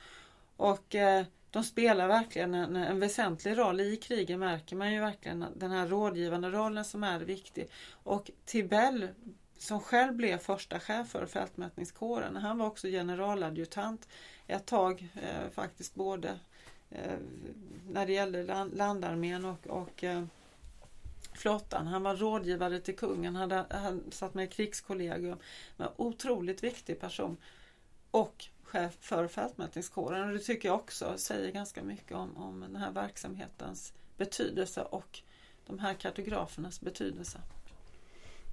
Och 0.56 0.94
eh, 0.94 1.24
de 1.50 1.64
spelar 1.64 2.08
verkligen 2.08 2.54
en, 2.54 2.76
en, 2.76 3.00
väsentlig 3.00 3.58
roll 3.58 3.80
i 3.80 3.96
kriget 3.96 4.38
märker 4.38 4.76
man 4.76 4.92
ju 4.92 5.00
verkligen 5.00 5.44
den 5.56 5.70
här 5.70 5.86
rådgivande 5.86 6.50
rollen 6.50 6.84
som 6.84 7.04
är 7.04 7.20
viktig. 7.20 7.68
Och 7.90 8.30
Tibell 8.44 9.08
som 9.58 9.80
själv 9.80 10.14
blev 10.14 10.38
första 10.38 10.80
chef 10.80 11.08
för 11.08 11.26
fältmätningskåren, 11.26 12.36
han 12.36 12.58
var 12.58 12.66
också 12.66 12.88
generaladjutant 12.88 14.08
ett 14.46 14.66
tag 14.66 15.08
eh, 15.14 15.50
faktiskt 15.50 15.94
både 15.94 16.38
eh, 16.90 17.18
när 17.88 18.06
det 18.06 18.12
gällde 18.12 18.42
land, 18.42 18.76
landarmén 18.76 19.44
och, 19.44 19.66
och 19.66 20.04
eh, 20.04 20.24
flottan. 21.36 21.86
Han 21.86 22.02
var 22.02 22.16
rådgivare 22.16 22.80
till 22.80 22.96
kungen, 22.96 23.36
han, 23.36 23.50
hade, 23.50 23.76
han 23.76 24.02
satt 24.10 24.34
med 24.34 24.44
i 24.44 24.48
krigskollegium. 24.48 25.38
En 25.76 25.88
otroligt 25.96 26.62
viktig 26.62 27.00
person. 27.00 27.36
Och 28.10 28.44
chef 28.62 28.96
för 29.00 29.28
fältmätningskåren. 29.28 30.28
Och 30.28 30.34
det 30.34 30.40
tycker 30.40 30.68
jag 30.68 30.74
också 30.74 31.14
säger 31.16 31.52
ganska 31.52 31.82
mycket 31.82 32.16
om, 32.16 32.36
om 32.36 32.60
den 32.60 32.76
här 32.76 32.90
verksamhetens 32.90 33.92
betydelse 34.16 34.82
och 34.82 35.20
de 35.66 35.78
här 35.78 35.94
kartografernas 35.94 36.80
betydelse. 36.80 37.38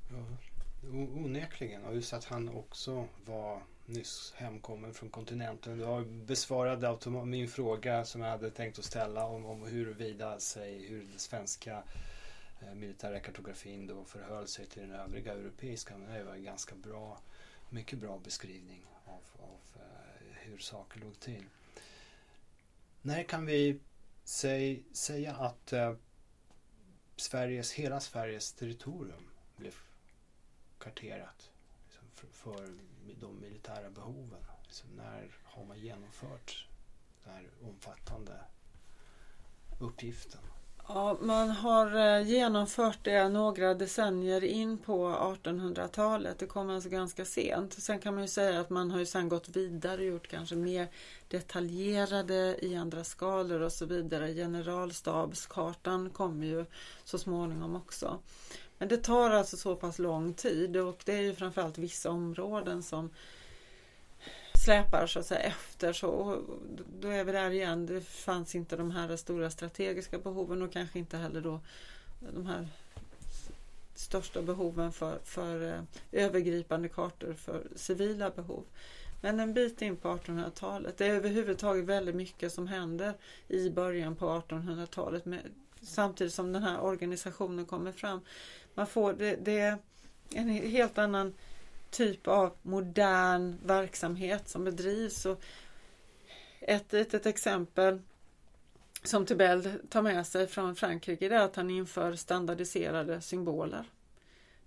Ja, 0.10 0.26
onekligen. 0.92 1.84
Och 1.86 1.96
just 1.96 2.14
att 2.14 2.26
han 2.26 2.50
också 2.50 3.08
var 3.26 3.62
nyss 3.86 4.34
hemkommen 4.36 4.94
från 4.94 5.10
kontinenten. 5.10 5.78
Du 5.78 5.84
har 5.84 6.02
besvarat 6.26 7.06
min 7.26 7.48
fråga 7.48 8.06
som 8.06 8.22
jag 8.22 8.30
hade 8.30 8.50
tänkt 8.50 8.80
att 8.80 8.86
ställa 8.86 9.26
om, 9.26 9.46
om 9.46 9.64
huruvida 9.64 10.40
sig, 10.40 10.88
hur 10.88 11.08
det 11.14 11.20
svenska 11.20 11.84
Eh, 12.68 12.76
militära 12.76 13.20
kartografin 13.20 13.88
då 13.88 14.06
förhöll 14.06 14.48
sig 14.48 14.66
till 14.66 14.82
den 14.82 14.92
övriga 14.92 15.34
europeiska. 15.34 15.98
Men 15.98 16.14
det 16.14 16.24
var 16.24 16.34
en 16.34 16.44
ganska 16.44 16.76
bra, 16.76 17.22
mycket 17.70 18.00
bra 18.00 18.20
beskrivning 18.20 18.86
av 19.06 19.22
eh, 19.76 19.82
hur 20.32 20.58
saker 20.58 21.00
låg 21.00 21.20
till. 21.20 21.46
När 23.02 23.24
kan 23.24 23.46
vi 23.46 23.80
säg, 24.24 24.84
säga 24.92 25.36
att 25.36 25.74
eh, 25.74 25.96
Sveriges, 27.16 27.72
hela 27.72 28.00
Sveriges 28.00 28.54
territorium 28.54 29.30
blev 29.56 29.74
karterat 30.78 31.52
liksom, 31.86 32.08
för, 32.14 32.28
för, 32.28 32.78
de 33.20 33.40
militära 33.40 33.90
behoven? 33.90 34.46
Liksom, 34.64 34.90
när 34.96 35.32
har 35.44 35.66
man 35.66 35.80
genomfört 35.80 36.68
den 37.24 37.34
här 37.34 37.50
omfattande 37.64 38.40
uppgiften? 39.80 40.42
Ja, 40.88 41.18
man 41.22 41.50
har 41.50 41.96
eh, 41.96 42.28
genomfört 42.28 43.00
det 43.02 43.30
några 43.30 43.74
decennier 43.74 44.44
in 44.44 44.78
på 44.78 45.08
1800-talet. 45.44 46.40
Det 46.40 46.46
kom 46.46 46.70
alltså 46.70 46.90
ganska 46.90 47.26
sent. 47.26 47.74
Sen 47.74 48.00
kan 48.00 48.14
man 48.14 48.24
ju 48.24 48.28
säga 48.28 48.60
att 48.60 48.70
man 48.70 48.92
har 48.92 49.00
ju 49.00 49.06
sen 49.06 49.30
gått 49.30 49.50
vidare 49.50 49.98
och 50.02 50.08
gjort 50.08 50.28
kanske 50.28 50.56
mer 50.56 50.88
detaljerade 51.28 52.58
i 52.62 52.76
andra 52.76 53.04
skalor 53.04 53.62
och 53.62 53.72
så 53.72 53.86
vidare. 53.86 54.34
Generalstabskartan 54.34 56.10
kommer 56.10 56.46
ju 56.46 56.66
så 57.04 57.18
småningom 57.18 57.76
också. 57.76 58.20
Men 58.78 58.88
det 58.88 58.98
tar 58.98 59.30
alltså 59.30 59.58
så 59.58 59.76
pass 59.76 60.00
lång 60.00 60.34
tid 60.34 60.78
och 60.78 61.02
det 61.06 61.14
är 61.14 61.22
ju 61.22 61.36
framförallt 61.36 61.78
vissa 61.78 62.10
områden 62.10 62.84
som 62.84 63.10
släpar 64.64 65.08
så 65.08 65.20
att 65.20 65.26
säga 65.26 65.40
efter 65.40 65.94
så 65.94 66.42
då 67.00 67.08
är 67.08 67.24
vi 67.24 67.32
där 67.32 67.50
igen. 67.50 67.86
Det 67.86 68.02
fanns 68.02 68.56
inte 68.56 68.76
de 68.76 68.92
här 68.92 69.16
stora 69.16 69.50
strategiska 69.50 70.20
behoven 70.20 70.62
och 70.62 70.74
kanske 70.74 71.00
inte 71.00 71.18
heller 71.18 71.42
då 71.42 71.60
de 72.20 72.46
här 72.46 72.68
största 73.96 74.42
behoven 74.42 74.92
för, 74.92 75.20
för 75.24 75.68
eh, 75.68 75.82
övergripande 76.12 76.90
kartor 76.90 77.34
för 77.34 77.68
civila 77.76 78.30
behov. 78.30 78.64
Men 79.22 79.40
en 79.40 79.54
bit 79.54 79.82
in 79.82 79.98
på 79.98 80.08
1800-talet. 80.08 80.98
Det 80.98 81.06
är 81.06 81.16
överhuvudtaget 81.16 81.86
väldigt 81.86 82.16
mycket 82.16 82.54
som 82.54 82.68
händer 82.68 83.14
i 83.48 83.70
början 83.70 84.16
på 84.16 84.26
1800-talet 84.26 85.24
samtidigt 85.82 86.34
som 86.34 86.54
den 86.54 86.64
här 86.64 86.82
organisationen 86.82 87.66
kommer 87.66 87.92
fram. 87.92 88.22
Man 88.74 88.88
får 88.88 89.14
det, 89.14 89.36
det 89.36 89.60
är 89.60 89.78
en 90.34 90.50
helt 90.50 90.98
annan 90.98 91.34
typ 91.94 92.28
av 92.28 92.54
modern 92.62 93.58
verksamhet 93.64 94.50
som 94.50 94.64
bedrivs. 94.64 95.26
Och 95.26 95.42
ett 96.62 96.94
litet 96.94 97.26
exempel 97.26 98.02
som 99.04 99.26
Tibell 99.26 99.70
tar 99.90 100.02
med 100.02 100.28
sig 100.28 100.48
från 100.48 100.76
Frankrike 100.76 101.26
är 101.26 101.40
att 101.40 101.56
han 101.56 101.70
inför 101.70 102.16
standardiserade 102.16 103.22
symboler. 103.22 103.86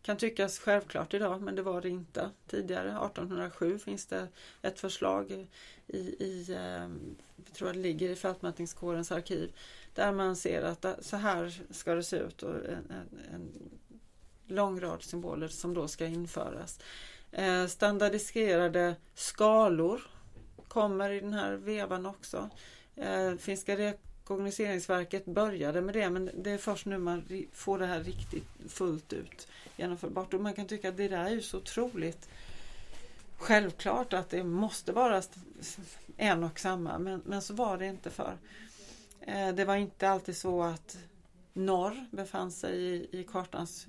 Kan 0.03 0.17
tyckas 0.17 0.59
självklart 0.59 1.15
idag 1.15 1.43
men 1.43 1.55
det 1.55 1.63
var 1.63 1.81
det 1.81 1.89
inte 1.89 2.31
tidigare. 2.47 2.89
1807 2.89 3.79
finns 3.79 4.07
det 4.07 4.29
ett 4.63 4.81
förslag 4.81 5.47
i, 5.87 5.99
i 5.99 6.55
ehm, 6.59 7.17
jag 7.37 7.55
tror 7.55 7.73
det 7.73 7.79
ligger 7.79 8.11
i 8.11 8.17
fältmätningskårens 8.17 9.13
arkiv 9.13 9.53
där 9.95 10.13
man 10.13 10.37
ser 10.37 10.63
att 10.63 10.87
så 11.01 11.17
här 11.17 11.63
ska 11.71 11.95
det 11.95 12.03
se 12.03 12.17
ut 12.17 12.43
och 12.43 12.55
en, 12.55 12.91
en, 12.91 13.21
en 13.35 13.71
lång 14.47 14.81
rad 14.81 15.03
symboler 15.03 15.49
som 15.49 15.75
då 15.75 15.89
ska 15.89 16.07
införas. 16.07 16.81
Eh, 17.33 17.67
standardiserade 17.67 18.97
skalor 19.15 20.01
kommer 20.69 21.11
i 21.11 21.21
den 21.21 21.33
här 21.33 21.53
vevan 21.53 22.07
också. 22.07 22.51
Eh, 22.97 23.35
Finska 23.35 23.77
rekognoseringsverket 23.77 25.25
började 25.25 25.81
med 25.81 25.95
det 25.95 26.11
men 26.11 26.31
det 26.35 26.51
är 26.51 26.59
först 26.59 26.87
nu 26.87 26.99
man 26.99 27.49
får 27.53 27.79
det 27.79 27.87
här 27.87 28.01
riktigt 28.01 28.49
fullt 28.69 29.13
ut 29.13 29.49
genomförbart. 29.77 30.35
Och 30.35 30.41
man 30.41 30.55
kan 30.55 30.67
tycka 30.67 30.89
att 30.89 30.97
det 30.97 31.09
där 31.09 31.25
är 31.25 31.31
ju 31.31 31.43
så 31.43 31.59
otroligt 31.59 32.29
självklart 33.39 34.13
att 34.13 34.31
det 34.31 34.45
måste 34.45 34.93
vara 34.93 35.23
en 36.17 36.45
och 36.45 36.59
samma 36.59 36.99
men, 36.99 37.23
men 37.25 37.43
så 37.43 37.55
var 37.55 37.79
det 37.79 37.87
inte 37.87 38.11
för. 38.11 38.37
Eh, 39.21 39.49
det 39.49 39.65
var 39.65 39.77
inte 39.77 40.09
alltid 40.09 40.37
så 40.37 40.63
att 40.63 40.99
norr 41.53 42.07
befann 42.11 42.53
sig 42.53 42.77
i, 42.77 43.09
i 43.11 43.25
kartans 43.25 43.87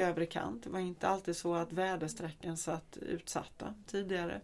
övre 0.00 0.26
kant. 0.26 0.64
Det 0.64 0.70
var 0.70 0.80
inte 0.80 1.08
alltid 1.08 1.36
så 1.36 1.54
att 1.54 1.72
väderstrecken 1.72 2.56
satt 2.56 2.96
utsatta 2.96 3.74
tidigare. 3.86 4.40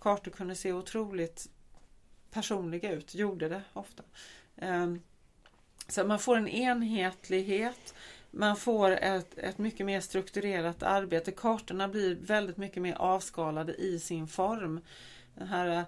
Kartor 0.00 0.30
kunde 0.30 0.54
se 0.54 0.72
otroligt 0.72 1.48
personliga 2.30 2.92
ut, 2.92 3.14
gjorde 3.14 3.48
det 3.48 3.62
ofta. 3.72 4.02
Ehm, 4.56 5.00
så 5.88 6.04
man 6.04 6.18
får 6.18 6.36
en 6.36 6.48
enhetlighet, 6.48 7.94
man 8.30 8.56
får 8.56 8.90
ett, 8.90 9.38
ett 9.38 9.58
mycket 9.58 9.86
mer 9.86 10.00
strukturerat 10.00 10.82
arbete. 10.82 11.32
Kartorna 11.32 11.88
blir 11.88 12.14
väldigt 12.14 12.56
mycket 12.56 12.82
mer 12.82 12.94
avskalade 12.94 13.74
i 13.74 13.98
sin 13.98 14.28
form. 14.28 14.80
Den 15.34 15.48
här 15.48 15.68
eh, 15.68 15.84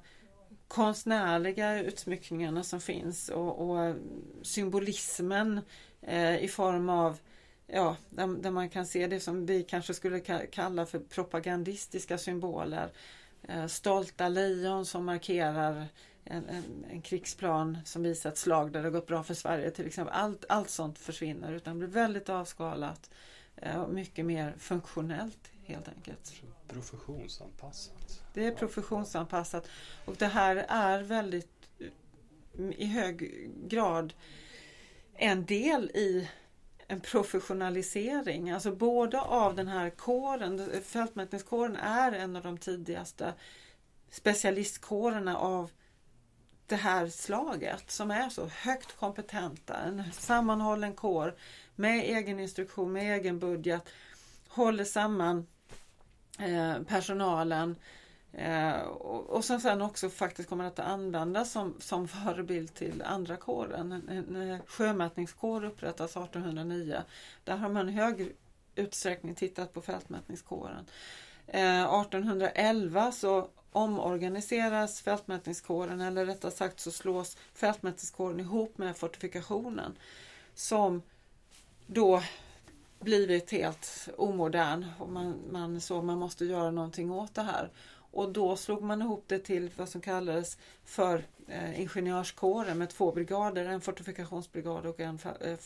konstnärliga 0.69 1.83
utsmyckningarna 1.83 2.63
som 2.63 2.81
finns 2.81 3.29
och, 3.29 3.71
och 3.71 3.95
symbolismen 4.43 5.61
eh, 6.03 6.45
i 6.45 6.49
form 6.49 6.89
av 6.89 7.19
ja, 7.67 7.97
där, 8.11 8.27
där, 8.43 8.51
man 8.51 8.69
kan 8.69 8.87
se 8.87 9.07
det 9.07 9.21
som 9.21 9.47
vi 9.47 9.63
kanske 9.63 9.95
skulle 9.95 10.21
kalla 10.51 10.87
för 10.87 10.99
propagandistiska 10.99 12.19
symboler. 12.19 12.93
Eh, 13.43 13.67
stolta 13.67 14.29
lejon 14.29 14.87
som 14.87 15.05
markerar 15.05 15.89
en, 16.25 16.49
en, 16.49 16.85
en, 16.91 17.03
krigsplan 17.03 17.79
som 17.85 18.03
visar 18.03 18.31
ett 18.31 18.39
slag 18.39 18.73
där 18.73 18.83
det 18.83 18.91
gått 18.91 19.07
bra 19.07 19.23
för 19.23 19.35
Sverige 19.35 19.71
till 19.71 19.87
exempel. 19.87 20.15
Allt, 20.15 20.45
allt 20.49 20.71
sånt 20.71 20.99
försvinner 20.99 21.53
utan 21.53 21.79
blir 21.79 21.89
väldigt 21.89 22.29
avskalat 22.29 23.11
eh, 23.57 23.83
och 23.83 23.95
mycket 23.95 24.27
mer 24.27 24.55
funktionellt 24.59 25.51
helt 25.65 25.89
enkelt. 25.89 26.33
Professionsanpassat. 26.69 28.23
Det 28.35 28.47
är 28.47 28.55
professionsanpassat 28.55 29.69
och 30.05 30.17
det 30.17 30.27
här 30.27 30.57
är 30.69 31.03
väldigt 31.03 31.51
i 32.77 32.87
hög 32.87 33.51
grad 33.69 34.13
en 35.15 35.45
del 35.45 35.91
i 35.91 36.29
en 36.89 37.01
professionalisering, 37.01 38.51
alltså 38.51 38.73
både 38.73 39.21
av 39.21 39.55
den 39.55 39.69
här 39.69 39.91
kåren, 39.91 40.71
fältmätningskåren 40.85 41.77
är 41.77 42.13
en 42.13 42.37
av 42.37 42.43
de 42.43 42.59
tidigaste 42.59 43.35
specialistkårerna 44.11 45.37
av 45.37 45.71
det 46.67 46.77
här 46.77 47.09
slaget 47.09 47.91
som 47.91 48.11
är 48.11 48.29
så 48.29 48.47
högt 48.47 48.97
kompetenta. 48.97 49.77
En 49.77 50.13
sammanhållen 50.13 50.95
kår 50.95 51.35
med 51.75 52.05
egen 52.05 52.41
instruktion, 52.41 52.93
med 52.93 53.17
egen 53.17 53.39
budget, 53.39 53.83
håller 54.49 54.85
samman 54.85 55.47
eh, 56.39 56.83
personalen 56.83 57.77
Eh, 58.39 58.81
och, 58.81 59.31
och 59.31 59.45
som 59.45 59.61
sen 59.61 59.83
också 59.83 60.11
faktiskt 60.11 60.49
kommer 60.49 60.65
att 60.65 60.79
användas 60.79 61.53
som, 61.53 61.75
som 61.81 62.09
förebild 62.25 62.75
till 62.75 63.03
andra 63.03 63.37
kåren. 63.37 63.93
En, 63.93 64.37
en, 64.37 64.61
sjömätningskår 64.67 65.65
upprättas 65.65 66.11
1809. 66.11 67.03
Där 67.45 67.57
har 67.57 67.69
man 67.69 67.89
i 67.89 67.93
hög 67.93 68.33
utsträckning 68.75 69.35
tittat 69.35 69.73
på 69.73 69.83
fältmätningskåren. 69.83 70.87
Eh, 71.47 72.01
1811 72.01 73.13
så 73.13 73.49
omorganiseras 73.73 75.01
fältmätningskåren 75.01 76.01
eller 76.01 76.27
rättare 76.27 76.53
sagt 76.53 76.81
så 76.81 76.91
slås 76.91 77.37
fältmätningskåren 77.55 78.41
ihop 78.41 78.79
med 78.79 78.97
fortifikationen 78.97 79.99
som 80.55 81.03
då 81.87 82.23
blivit 83.01 83.51
helt 83.51 84.09
omodern 84.17 84.87
och 84.99 85.09
man, 85.09 85.41
man 85.51 85.81
så 85.81 86.03
man 86.03 86.19
måste 86.19 86.45
göra 86.45 86.71
någonting 86.71 87.11
åt 87.11 87.35
det 87.35 87.43
här. 87.43 87.71
Och 88.11 88.33
då 88.33 88.57
slog 88.57 88.83
man 88.83 89.03
ihop 89.03 89.25
det 89.27 89.39
till 89.39 89.71
vad 89.77 89.89
som 89.89 90.01
kallades 90.01 90.59
för 90.85 91.27
eh, 91.49 91.81
ingenjörskåren 91.81 92.79
med 92.79 92.91
två 92.91 93.13
brigader, 93.13 93.65
en 93.65 93.81
fortifikationsbrigad 93.81 94.87
och 94.87 95.01
en 95.01 95.19
eh, 95.41 95.59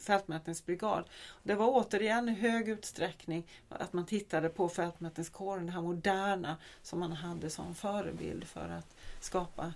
fältmätningsbrigad. 0.00 1.04
Det 1.42 1.54
var 1.54 1.68
återigen 1.68 2.28
i 2.28 2.32
hög 2.32 2.68
utsträckning 2.68 3.46
att 3.68 3.92
man 3.92 4.06
tittade 4.06 4.48
på 4.48 4.68
fältmätningskåren, 4.68 5.66
det 5.66 5.72
här 5.72 5.82
moderna 5.82 6.56
som 6.82 7.00
man 7.00 7.12
hade 7.12 7.50
som 7.50 7.74
förebild 7.74 8.44
för 8.44 8.68
att 8.68 8.94
skapa 9.20 9.72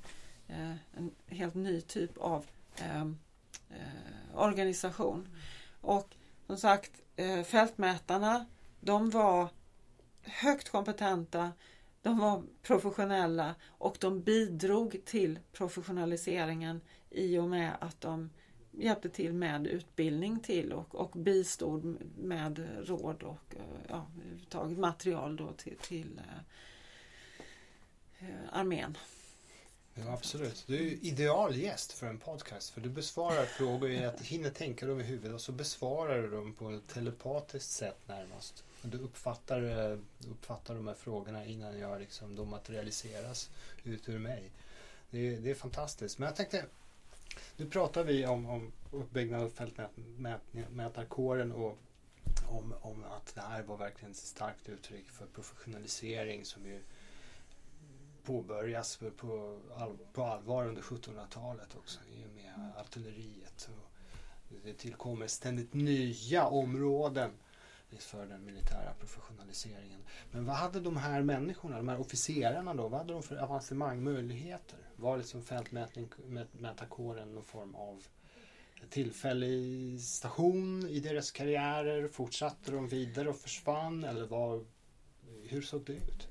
eh, 0.49 0.73
en 0.97 1.11
helt 1.27 1.55
ny 1.55 1.81
typ 1.81 2.19
av 2.19 2.45
eh, 2.77 3.01
eh, 3.71 4.35
organisation. 4.35 5.29
Och 5.81 6.15
som 6.47 6.57
sagt, 6.57 6.93
eh, 7.17 7.43
fältmätarna 7.43 8.47
de 8.81 9.11
var 9.11 9.49
högt 10.23 10.69
kompetenta 10.69 11.53
de 12.05 12.19
var 12.19 12.43
professionella 12.63 13.55
och 13.69 13.97
de 14.01 14.23
bidrog 14.23 15.01
till 15.05 15.39
professionaliseringen 15.53 16.81
i 17.11 17.39
och 17.39 17.49
med 17.49 17.77
att 17.81 18.01
de 18.01 18.31
hjälpte 18.71 19.09
till 19.09 19.33
med 19.33 19.67
utbildning 19.67 20.41
till 20.41 20.73
och, 20.73 20.95
och 20.95 21.11
bistod 21.11 21.99
med 22.19 22.69
råd 22.89 23.23
och 23.23 23.57
eh, 23.57 24.07
ja, 24.53 24.69
material 24.69 25.37
då 25.37 25.53
till, 25.53 25.77
till 25.77 26.21
eh, 28.19 28.29
eh, 28.29 28.59
armén. 28.59 28.99
Ja, 29.95 30.13
absolut. 30.13 30.65
Du 30.67 30.77
är 30.77 31.05
ideal 31.05 31.57
gäst 31.57 31.93
för 31.93 32.07
en 32.07 32.19
podcast 32.19 32.71
för 32.71 32.81
du 32.81 32.89
besvarar 32.89 33.45
frågor 33.45 33.91
i 33.91 34.05
att 34.05 34.21
hinner 34.21 34.51
tänka 34.51 34.87
dem 34.87 35.01
i 35.01 35.05
huvudet 35.05 35.35
och 35.35 35.41
så 35.41 35.53
besvarar 35.53 36.23
du 36.23 36.31
dem 36.31 36.55
på 36.55 36.71
ett 36.71 36.89
telepatiskt 36.89 37.71
sätt 37.71 38.09
närmast. 38.09 38.65
Du 38.91 38.99
uppfattar, 38.99 39.63
eh, 39.63 39.99
uppfattar 40.31 40.75
de 40.75 40.87
här 40.87 40.95
frågorna 40.95 41.45
innan 41.45 41.79
jag 41.79 42.01
liksom, 42.01 42.37
de 42.37 42.49
materialiseras 42.49 43.51
ut 43.85 44.09
ur 44.09 44.19
mig. 44.19 44.51
Det, 45.11 45.37
det 45.37 45.51
är 45.51 45.55
fantastiskt. 45.55 46.19
Men 46.19 46.27
jag 46.27 46.37
tänkte, 46.37 46.67
nu 47.57 47.67
pratar 47.67 48.05
vi 48.05 48.27
om, 48.27 48.47
om 48.47 48.73
uppbyggnad 48.91 49.43
av 49.43 49.51
fältmätarkåren 49.51 51.53
och 51.53 51.79
om, 52.49 52.75
om 52.81 53.05
att 53.05 53.35
det 53.35 53.41
här 53.41 53.63
var 53.63 53.77
verkligen 53.77 54.11
ett 54.11 54.17
starkt 54.17 54.69
uttryck 54.69 55.09
för 55.09 55.27
professionalisering 55.27 56.45
som 56.45 56.67
ju 56.67 56.81
påbörjas 58.25 58.99
på, 59.17 59.61
all, 59.77 59.99
på 60.13 60.25
allvar 60.25 60.69
under 60.69 60.83
1700-talet 60.83 61.77
också 61.77 62.01
i 62.17 62.25
och 62.25 62.35
med 62.35 62.73
artilleriet. 62.77 63.69
Och 63.73 63.91
det 64.65 64.75
tillkommer 64.75 65.27
ständigt 65.27 65.75
nya 65.75 66.47
områden 66.47 67.31
för 68.03 68.27
den 68.27 68.45
militära 68.45 68.95
professionaliseringen. 69.01 70.01
Men 70.31 70.45
vad 70.45 70.57
hade 70.57 70.81
de 70.81 70.97
här 70.97 71.23
människorna, 71.23 71.77
de 71.77 71.89
här 71.89 72.01
officerarna 72.01 72.75
då, 72.75 72.89
vad 72.89 73.01
hade 73.01 73.13
de 73.13 73.23
för 73.23 73.37
avancemangmöjligheter? 73.37 74.79
Var 74.97 75.19
liksom 75.19 75.43
fältmätarkåren 75.43 77.35
någon 77.35 77.45
form 77.45 77.75
av 77.75 78.03
tillfällig 78.91 80.01
station 80.01 80.89
i 80.89 81.01
deras 81.01 81.31
karriärer? 81.31 82.09
Fortsatte 82.09 82.71
de 82.71 82.89
vidare 82.89 83.29
och 83.29 83.37
försvann? 83.37 84.05
Eller 84.05 84.27
var, 84.27 84.65
hur 85.49 85.63
såg 85.63 85.85
det 85.85 85.93
ut? 85.93 86.29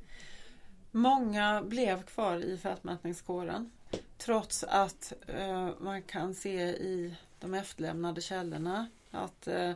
Många 0.91 1.61
blev 1.61 2.03
kvar 2.03 2.37
i 2.37 2.57
fältmätningskåren 2.57 3.71
trots 4.17 4.63
att 4.63 5.13
eh, 5.27 5.69
man 5.79 6.01
kan 6.01 6.33
se 6.35 6.61
i 6.69 7.15
de 7.39 7.53
efterlämnade 7.53 8.21
källorna 8.21 8.89
att 9.11 9.47
eh, 9.47 9.71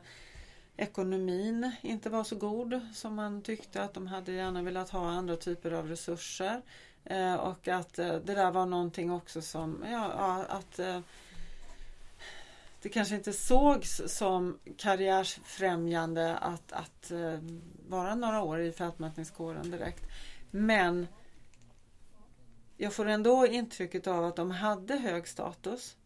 ekonomin 0.78 1.72
inte 1.82 2.10
var 2.10 2.24
så 2.24 2.36
god 2.36 2.82
som 2.94 3.16
man 3.16 3.42
tyckte 3.42 3.84
att 3.84 3.94
de 3.94 4.08
hade 4.08 4.32
gärna 4.32 4.62
velat 4.62 4.90
ha 4.90 5.10
andra 5.10 5.36
typer 5.36 5.72
av 5.72 5.88
resurser. 5.88 6.62
Eh, 7.04 7.36
och 7.36 7.68
att 7.68 8.00
eh, 8.00 8.16
det 8.16 8.36
där 8.36 8.52
var 8.52 8.66
någonting 8.66 9.12
också 9.12 9.42
som, 9.42 9.86
ja, 9.92 10.14
ja 10.18 10.46
att 10.50 10.80
eh, 10.80 11.00
det 12.82 12.90
kanske 12.90 13.16
inte 13.16 13.34
sågs 13.34 14.02
som 14.08 14.60
karriärsfrämjande 14.78 16.38
att, 16.38 16.72
att 16.72 17.12
eh, 17.12 17.40
vara 17.88 18.16
några 18.16 18.42
år 18.42 18.62
i 18.62 18.72
fältmätningskåren 18.72 19.72
direkt. 19.72 20.04
Men 20.52 21.08
jag 22.78 22.94
får 22.94 23.06
ändå 23.06 23.48
intrycket 23.48 24.08
av 24.08 24.26
att 24.26 24.36
de 24.36 24.52
hade 24.52 24.96
hög 24.96 25.28
status. 25.28 25.98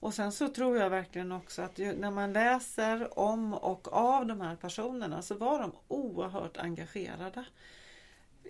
Och 0.00 0.14
sen 0.14 0.32
så 0.32 0.48
tror 0.48 0.78
jag 0.78 0.90
verkligen 0.90 1.32
också 1.32 1.62
att 1.62 1.78
när 1.78 2.10
man 2.10 2.32
läser 2.32 3.18
om 3.18 3.54
och 3.54 3.92
av 3.92 4.26
de 4.26 4.40
här 4.40 4.56
personerna 4.56 5.22
så 5.22 5.34
var 5.34 5.60
de 5.60 5.72
oerhört 5.88 6.56
engagerade. 6.56 7.44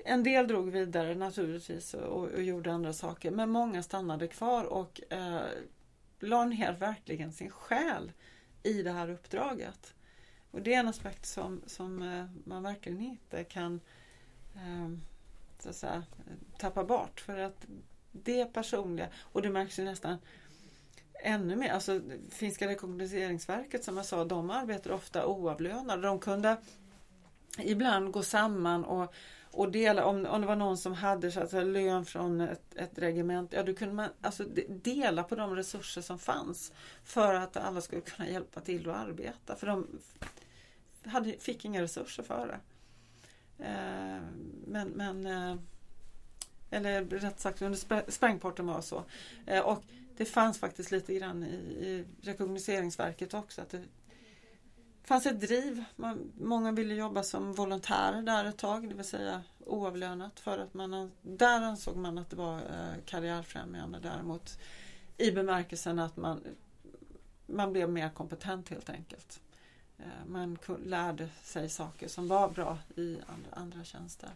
En 0.04 0.22
del 0.22 0.48
drog 0.48 0.70
vidare 0.70 1.14
naturligtvis 1.14 1.94
och, 1.94 2.28
och 2.28 2.42
gjorde 2.42 2.72
andra 2.72 2.92
saker 2.92 3.30
men 3.30 3.50
många 3.50 3.82
stannade 3.82 4.28
kvar 4.28 4.64
och 4.64 5.00
eh, 5.12 5.40
la 6.20 6.44
ner 6.44 6.72
verkligen 6.72 7.32
sin 7.32 7.50
själ 7.50 8.12
i 8.62 8.82
det 8.82 8.92
här 8.92 9.10
uppdraget. 9.10 9.94
Och 10.50 10.62
det 10.62 10.74
är 10.74 10.80
en 10.80 10.88
aspekt 10.88 11.26
som, 11.26 11.62
som 11.66 12.02
eh, 12.02 12.24
man 12.44 12.62
verkligen 12.62 13.00
inte 13.00 13.44
kan 13.44 13.80
eh, 14.54 14.88
så 15.58 15.68
att 15.68 15.76
säga, 15.76 16.04
eh, 16.26 16.58
tappa 16.58 16.84
bort. 16.84 17.20
För 17.20 17.38
att 17.38 17.66
det 18.12 18.44
personliga, 18.44 19.08
och 19.32 19.42
det 19.42 19.50
märks 19.50 19.78
ju 19.78 19.84
nästan 19.84 20.18
ännu 21.22 21.56
mer. 21.56 21.72
Alltså, 21.72 22.00
Finska 22.30 22.68
rekognoseringsverket 22.68 23.84
som 23.84 23.96
jag 23.96 24.06
sa, 24.06 24.24
de 24.24 24.50
arbetar 24.50 24.90
ofta 24.90 25.26
oavlönade. 25.26 26.02
De 26.02 26.18
kunde 26.18 26.56
ibland 27.58 28.12
gå 28.12 28.22
samman 28.22 28.84
och, 28.84 29.14
och 29.50 29.72
dela, 29.72 30.04
om, 30.04 30.26
om 30.26 30.40
det 30.40 30.46
var 30.46 30.56
någon 30.56 30.78
som 30.78 30.92
hade 30.92 31.30
så 31.30 31.40
att 31.40 31.50
säga, 31.50 31.64
lön 31.64 32.04
från 32.04 32.40
ett, 32.40 32.76
ett 32.76 32.98
regement, 32.98 33.52
ja 33.52 33.62
då 33.62 33.74
kunde 33.74 33.94
man 33.94 34.08
alltså, 34.20 34.44
dela 34.68 35.22
på 35.22 35.34
de 35.34 35.56
resurser 35.56 36.00
som 36.00 36.18
fanns 36.18 36.72
för 37.04 37.34
att 37.34 37.56
alla 37.56 37.80
skulle 37.80 38.00
kunna 38.00 38.28
hjälpa 38.28 38.60
till 38.60 38.90
att 38.90 38.96
arbeta. 38.96 39.56
För 39.56 39.66
de 39.66 39.86
hade, 41.04 41.32
fick 41.38 41.64
inga 41.64 41.82
resurser 41.82 42.22
för 42.22 42.46
det. 42.46 42.60
Eh, 43.64 44.20
men, 44.66 44.88
men 44.88 45.26
eh, 45.26 45.56
eller 46.70 47.04
rätt 47.04 47.40
sagt 47.40 47.62
under 47.62 48.10
sprängporten 48.10 48.66
var 48.66 48.80
så. 48.80 49.04
Eh, 49.46 49.60
och 49.60 49.82
det 50.16 50.24
fanns 50.24 50.58
faktiskt 50.58 50.90
lite 50.90 51.14
grann 51.14 51.44
i, 51.44 51.54
i 51.86 52.04
rekognoseringsverket 52.22 53.34
också. 53.34 53.62
Att 53.62 53.70
det 53.70 53.82
fanns 55.04 55.26
ett 55.26 55.40
driv. 55.40 55.84
Man, 55.96 56.32
många 56.40 56.72
ville 56.72 56.94
jobba 56.94 57.22
som 57.22 57.52
volontärer 57.52 58.22
där 58.22 58.44
ett 58.44 58.58
tag, 58.58 58.88
det 58.88 58.94
vill 58.94 59.04
säga 59.04 59.42
oavlönat. 59.66 60.40
För 60.40 60.58
att 60.58 60.74
man, 60.74 61.12
där 61.22 61.62
ansåg 61.62 61.96
man 61.96 62.18
att 62.18 62.30
det 62.30 62.36
var 62.36 62.56
eh, 62.56 63.04
karriärfrämjande 63.04 63.98
däremot 64.02 64.58
i 65.16 65.30
bemärkelsen 65.30 65.98
att 65.98 66.16
man, 66.16 66.40
man 67.46 67.72
blev 67.72 67.90
mer 67.90 68.10
kompetent 68.10 68.68
helt 68.68 68.90
enkelt. 68.90 69.40
Eh, 69.98 70.26
man 70.26 70.58
lärde 70.84 71.28
sig 71.42 71.68
saker 71.68 72.08
som 72.08 72.28
var 72.28 72.48
bra 72.48 72.78
i 72.96 73.18
andra, 73.26 73.50
andra 73.52 73.84
tjänster. 73.84 74.30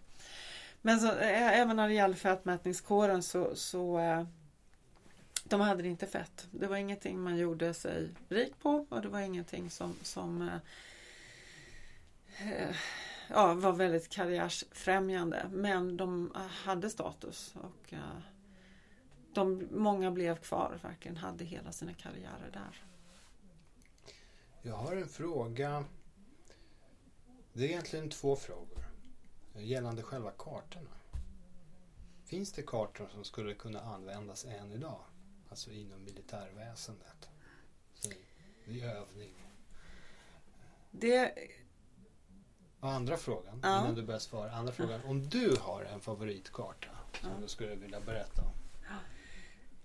Men 0.83 1.01
så, 1.01 1.12
även 1.12 1.77
när 1.77 1.88
det 1.88 1.95
gäller 1.95 2.14
fältmätningskåren 2.14 3.23
så, 3.23 3.57
så 3.57 3.99
eh, 3.99 4.25
de 5.49 5.61
hade 5.61 5.83
det 5.83 5.89
inte 5.89 6.07
fett. 6.07 6.49
Det 6.51 6.67
var 6.67 6.77
ingenting 6.77 7.21
man 7.21 7.37
gjorde 7.37 7.75
sig 7.75 8.11
rik 8.29 8.59
på 8.59 8.87
och 8.89 9.03
det 9.03 9.09
var 9.09 9.21
ingenting 9.21 9.71
som, 9.71 9.95
som 10.03 10.43
eh, 10.43 10.57
eh, 12.53 12.77
ja, 13.29 13.55
var 13.55 13.73
väldigt 13.73 14.09
karriärsfrämjande. 14.09 15.51
Men 15.53 15.97
de 15.97 16.33
eh, 16.35 16.41
hade 16.41 16.91
status 16.91 17.55
och 17.57 17.93
eh, 17.93 18.19
de, 19.35 19.69
många 19.71 20.11
blev 20.11 20.37
kvar, 20.37 20.79
verkligen 20.83 21.17
hade 21.17 21.45
hela 21.45 21.73
sina 21.73 21.95
karriärer 21.95 22.51
där. 22.53 22.85
Jag 24.63 24.77
har 24.77 24.97
en 24.97 25.09
fråga. 25.09 25.85
Det 27.53 27.65
är 27.65 27.69
egentligen 27.69 28.11
två 28.11 28.37
frågor 28.37 28.85
gällande 29.55 30.03
själva 30.03 30.31
kartorna. 30.31 30.91
Finns 32.25 32.53
det 32.53 32.63
kartor 32.63 33.09
som 33.13 33.25
skulle 33.25 33.55
kunna 33.55 33.81
användas 33.81 34.45
än 34.45 34.73
idag? 34.73 35.01
Alltså 35.51 35.71
inom 35.71 36.05
militärväsendet. 36.05 37.29
Så, 37.95 38.11
I 38.65 38.83
övning. 38.83 39.35
Det, 40.91 41.33
Och 42.81 42.91
andra 42.91 43.17
frågan, 43.17 43.61
ja. 43.63 43.81
innan 43.81 43.95
du 43.95 44.03
börjar 44.03 44.21
svara. 44.21 44.53
Andra 44.53 44.73
frågan, 44.73 45.01
om 45.05 45.29
du 45.29 45.57
har 45.61 45.85
en 45.85 46.01
favoritkarta 46.01 46.89
som 47.21 47.31
ja. 47.31 47.37
du 47.43 47.49
skulle 47.49 47.75
vilja 47.75 48.01
berätta 48.01 48.43
om? 48.43 48.53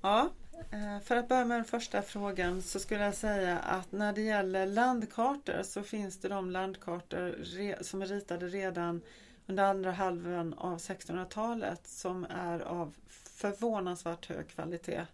Ja, 0.02 0.30
eh, 0.72 1.00
för 1.00 1.16
att 1.16 1.28
börja 1.28 1.46
med 1.46 1.58
den 1.58 1.66
första 1.66 2.02
frågan 2.02 2.62
så 2.62 2.80
skulle 2.80 3.04
jag 3.04 3.16
säga 3.16 3.60
att 3.60 3.92
när 3.92 4.14
det 4.14 4.22
gäller 4.22 4.66
landkartor 4.66 5.64
så 5.64 5.84
finns 5.84 6.20
det 6.20 6.28
de 6.28 6.50
landkartor 6.50 7.44
som 7.84 8.02
är 8.02 8.06
ritade 8.06 8.48
redan 8.48 9.02
under 9.48 9.64
andra 9.64 9.92
halvan 9.92 10.54
av 10.54 10.78
1600-talet 10.78 11.88
som 11.88 12.26
är 12.30 12.60
av 12.60 12.94
förvånansvärt 13.10 14.26
hög 14.26 14.48
kvalitet 14.48 15.06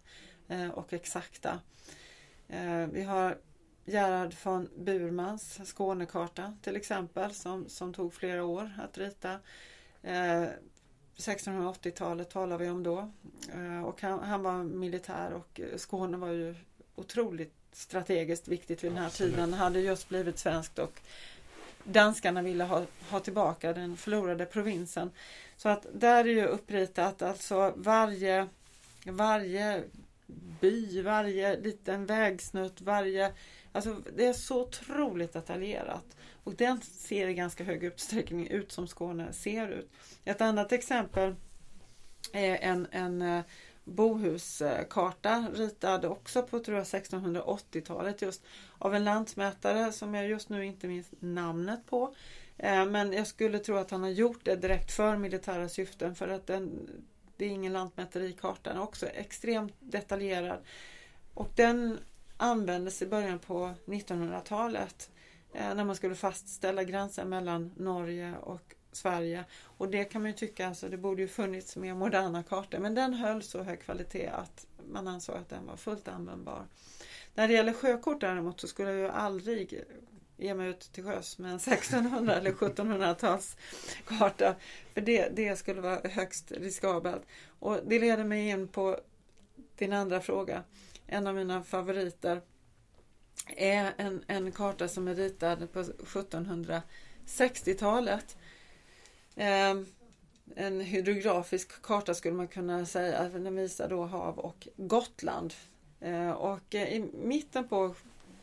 och 0.72 0.92
exakta. 0.92 1.60
Eh, 2.48 2.86
vi 2.86 3.02
har 3.02 3.38
Gerhard 3.84 4.34
von 4.42 4.68
Burmans 4.76 5.60
Skånekarta 5.64 6.54
till 6.62 6.76
exempel 6.76 7.34
som, 7.34 7.68
som 7.68 7.94
tog 7.94 8.14
flera 8.14 8.44
år 8.44 8.70
att 8.78 8.98
rita. 8.98 9.38
1680-talet 11.16 12.30
talar 12.30 12.58
vi 12.58 12.68
om 12.68 12.82
då. 12.82 13.10
Eh, 13.54 13.84
och 13.84 14.02
han, 14.02 14.18
han, 14.18 14.42
var 14.42 14.62
militär 14.62 15.32
och 15.32 15.60
Skåne 15.76 16.16
var 16.16 16.28
ju 16.28 16.54
otroligt 16.94 17.54
strategiskt 17.72 18.48
viktigt 18.48 18.84
vid 18.84 18.90
den 18.90 18.98
här 18.98 19.06
Absolut. 19.06 19.34
tiden. 19.34 19.52
hade 19.52 19.80
just 19.80 20.08
blivit 20.08 20.38
svenskt 20.38 20.78
och 20.78 21.00
danskarna 21.84 22.42
ville 22.42 22.64
ha, 22.64 22.84
ha 23.10 23.20
tillbaka 23.20 23.72
den 23.72 23.96
förlorade 23.96 24.46
provinsen. 24.46 25.10
Så 25.56 25.68
att 25.68 25.86
där 25.92 26.24
är 26.24 26.28
ju 26.28 26.46
uppritat 26.46 27.22
alltså 27.22 27.72
varje, 27.76 28.48
varje 29.06 29.82
by, 30.60 31.02
varje 31.02 31.60
liten 31.60 32.06
vägsnutt, 32.06 32.80
varje 32.80 33.32
Alltså 33.72 34.02
det 34.16 34.26
är 34.26 34.32
så 34.32 34.62
otroligt 34.62 35.32
detaljerat. 35.32 36.16
Och 36.44 36.54
den 36.54 36.80
ser 36.80 37.28
i 37.28 37.34
ganska 37.34 37.64
hög 37.64 37.84
utsträckning 37.84 38.46
ut 38.46 38.72
som 38.72 38.88
Skåne 38.88 39.32
ser 39.32 39.68
ut. 39.68 39.90
Ett 40.24 40.40
annat 40.40 40.72
exempel 40.72 41.34
är 42.32 42.56
en, 42.56 42.86
en 42.90 43.22
eh, 43.22 43.42
bohuskarta 43.84 45.46
ritad 45.54 46.04
också 46.04 46.42
på 46.42 46.58
tror 46.58 46.76
jag 46.76 46.84
1680-talet 46.84 48.22
just 48.22 48.42
av 48.78 48.94
en 48.94 49.04
lantmätare 49.04 49.92
som 49.92 50.14
jag 50.14 50.28
just 50.28 50.48
nu 50.48 50.66
inte 50.66 50.88
minns 50.88 51.08
namnet 51.20 51.86
på. 51.86 52.14
Eh, 52.56 52.86
men 52.86 53.12
jag 53.12 53.26
skulle 53.26 53.58
tro 53.58 53.76
att 53.76 53.90
han 53.90 54.02
har 54.02 54.10
gjort 54.10 54.44
det 54.44 54.56
direkt 54.56 54.92
för 54.92 55.16
militära 55.16 55.68
syften 55.68 56.14
för 56.14 56.28
att 56.28 56.46
den, 56.46 56.88
det 57.40 57.46
är 57.46 57.50
ingen 57.50 57.72
lantmäterikarta, 57.72 58.70
den 58.70 58.76
är 58.76 58.82
också 58.82 59.06
extremt 59.06 59.74
detaljerad. 59.78 60.58
Och 61.34 61.48
den 61.56 61.98
användes 62.36 63.02
i 63.02 63.06
början 63.06 63.38
på 63.38 63.74
1900-talet 63.84 65.10
eh, 65.52 65.74
när 65.74 65.84
man 65.84 65.96
skulle 65.96 66.14
fastställa 66.14 66.84
gränsen 66.84 67.28
mellan 67.28 67.72
Norge 67.76 68.34
och 68.40 68.74
Sverige. 68.92 69.44
Och 69.62 69.88
det 69.88 70.04
kan 70.04 70.22
man 70.22 70.30
ju 70.30 70.36
tycka, 70.36 70.68
alltså, 70.68 70.88
det 70.88 70.96
borde 70.96 71.22
ju 71.22 71.28
funnits 71.28 71.76
mer 71.76 71.94
moderna 71.94 72.42
kartor 72.42 72.78
men 72.78 72.94
den 72.94 73.14
höll 73.14 73.42
så 73.42 73.62
hög 73.62 73.80
kvalitet 73.80 74.26
att 74.26 74.66
man 74.92 75.08
ansåg 75.08 75.36
att 75.36 75.48
den 75.48 75.66
var 75.66 75.76
fullt 75.76 76.08
användbar. 76.08 76.66
När 77.34 77.48
det 77.48 77.54
gäller 77.54 77.72
sjökort 77.72 78.20
däremot 78.20 78.60
så 78.60 78.68
skulle 78.68 78.90
jag 78.90 78.98
ju 78.98 79.08
aldrig 79.08 79.84
ge 80.40 80.54
mig 80.54 80.68
ut 80.68 80.92
till 80.92 81.04
sjöss 81.04 81.38
med 81.38 81.50
en 81.50 81.56
1600 81.56 82.34
eller 82.34 82.52
1700-tals 82.52 83.56
karta. 84.06 84.54
För 84.94 85.00
det, 85.00 85.28
det 85.36 85.56
skulle 85.56 85.80
vara 85.80 86.08
högst 86.08 86.52
riskabelt. 86.52 87.22
Och 87.58 87.78
det 87.86 87.98
leder 87.98 88.24
mig 88.24 88.48
in 88.48 88.68
på 88.68 89.00
din 89.76 89.92
andra 89.92 90.20
fråga 90.20 90.62
en 91.10 91.26
av 91.26 91.34
mina 91.34 91.62
favoriter 91.62 92.40
är 93.46 93.92
en, 93.96 94.24
en 94.26 94.52
karta 94.52 94.88
som 94.88 95.08
är 95.08 95.14
ritad 95.14 95.72
på 95.72 95.82
1760-talet. 95.82 98.36
Eh, 99.36 99.74
en 100.56 100.80
hydrografisk 100.80 101.82
karta 101.82 102.14
skulle 102.14 102.34
man 102.34 102.48
kunna 102.48 102.86
säga. 102.86 103.28
Den 103.28 103.56
visar 103.56 103.88
då 103.88 104.04
hav 104.04 104.38
och 104.38 104.68
Gotland. 104.76 105.54
Ehm, 106.00 106.28
eh, 106.28 106.30
och 106.30 106.74
i 106.74 107.04
mitten 107.12 107.68
på 107.68 107.94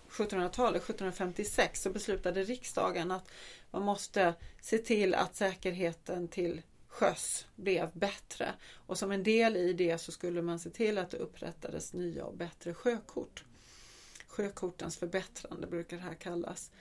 1700-talet, 0.10 0.84
1756, 0.84 1.82
så 1.82 1.90
beslutade 1.90 2.44
riksdagen 2.44 3.12
att 3.12 3.30
man 3.72 3.82
måste 3.82 4.34
se 4.62 4.78
till 4.78 5.14
att 5.14 5.36
säkerheten 5.36 6.28
till 6.28 6.62
sjöss 6.88 7.46
blev 7.56 7.90
bättre. 7.94 8.54
Och 8.74 8.98
som 8.98 9.12
en 9.12 9.24
del 9.24 9.58
i 9.58 9.74
det 9.74 9.98
så 9.98 10.12
skulle 10.12 10.42
man 10.42 10.60
se 10.60 10.70
till 10.70 10.98
att 10.98 11.10
det 11.10 11.18
upprättades 11.18 11.94
nya 11.94 12.26
och 12.26 12.38
bättre 12.38 12.74
sjökort. 12.74 13.44
Sjökortens 14.28 14.98
förbättrande 14.98 15.68
brukar 15.68 15.98
det 15.98 16.04
här 16.04 16.14
kallas. 16.14 16.72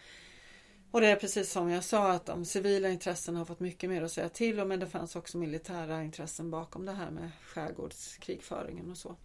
Och 0.90 1.00
det 1.00 1.06
är 1.06 1.16
precis 1.16 1.52
som 1.52 1.70
jag 1.70 1.84
sa 1.84 2.12
att 2.12 2.26
de 2.26 2.44
civila 2.44 2.88
intressena 2.88 3.38
har 3.38 3.44
fått 3.44 3.60
mycket 3.60 3.90
mer 3.90 4.02
att 4.02 4.12
säga 4.12 4.28
till 4.28 4.60
om 4.60 4.68
men 4.68 4.80
det 4.80 4.86
fanns 4.86 5.16
också 5.16 5.38
militära 5.38 6.02
intressen 6.02 6.50
bakom 6.50 6.84
det 6.84 6.92
här 6.92 7.10
med 7.10 7.30
skärgårdskrigföringen 7.46 8.90
och 8.90 8.98
så. 8.98 9.16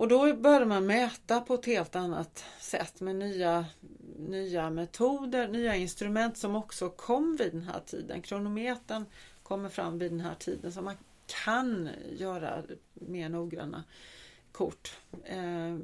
Och 0.00 0.08
då 0.08 0.34
började 0.34 0.66
man 0.66 0.86
mäta 0.86 1.40
på 1.40 1.54
ett 1.54 1.66
helt 1.66 1.96
annat 1.96 2.44
sätt 2.60 3.00
med 3.00 3.16
nya, 3.16 3.66
nya 4.18 4.70
metoder, 4.70 5.48
nya 5.48 5.76
instrument 5.76 6.36
som 6.36 6.56
också 6.56 6.90
kom 6.90 7.36
vid 7.36 7.52
den 7.52 7.62
här 7.62 7.80
tiden. 7.86 8.22
Kronometern 8.22 9.04
kommer 9.42 9.68
fram 9.68 9.98
vid 9.98 10.12
den 10.12 10.20
här 10.20 10.34
tiden 10.34 10.72
så 10.72 10.82
man 10.82 10.96
kan 11.44 11.90
göra 12.10 12.62
mer 12.94 13.28
noggranna 13.28 13.84
kort. 14.52 14.96
Eh, 15.24 15.76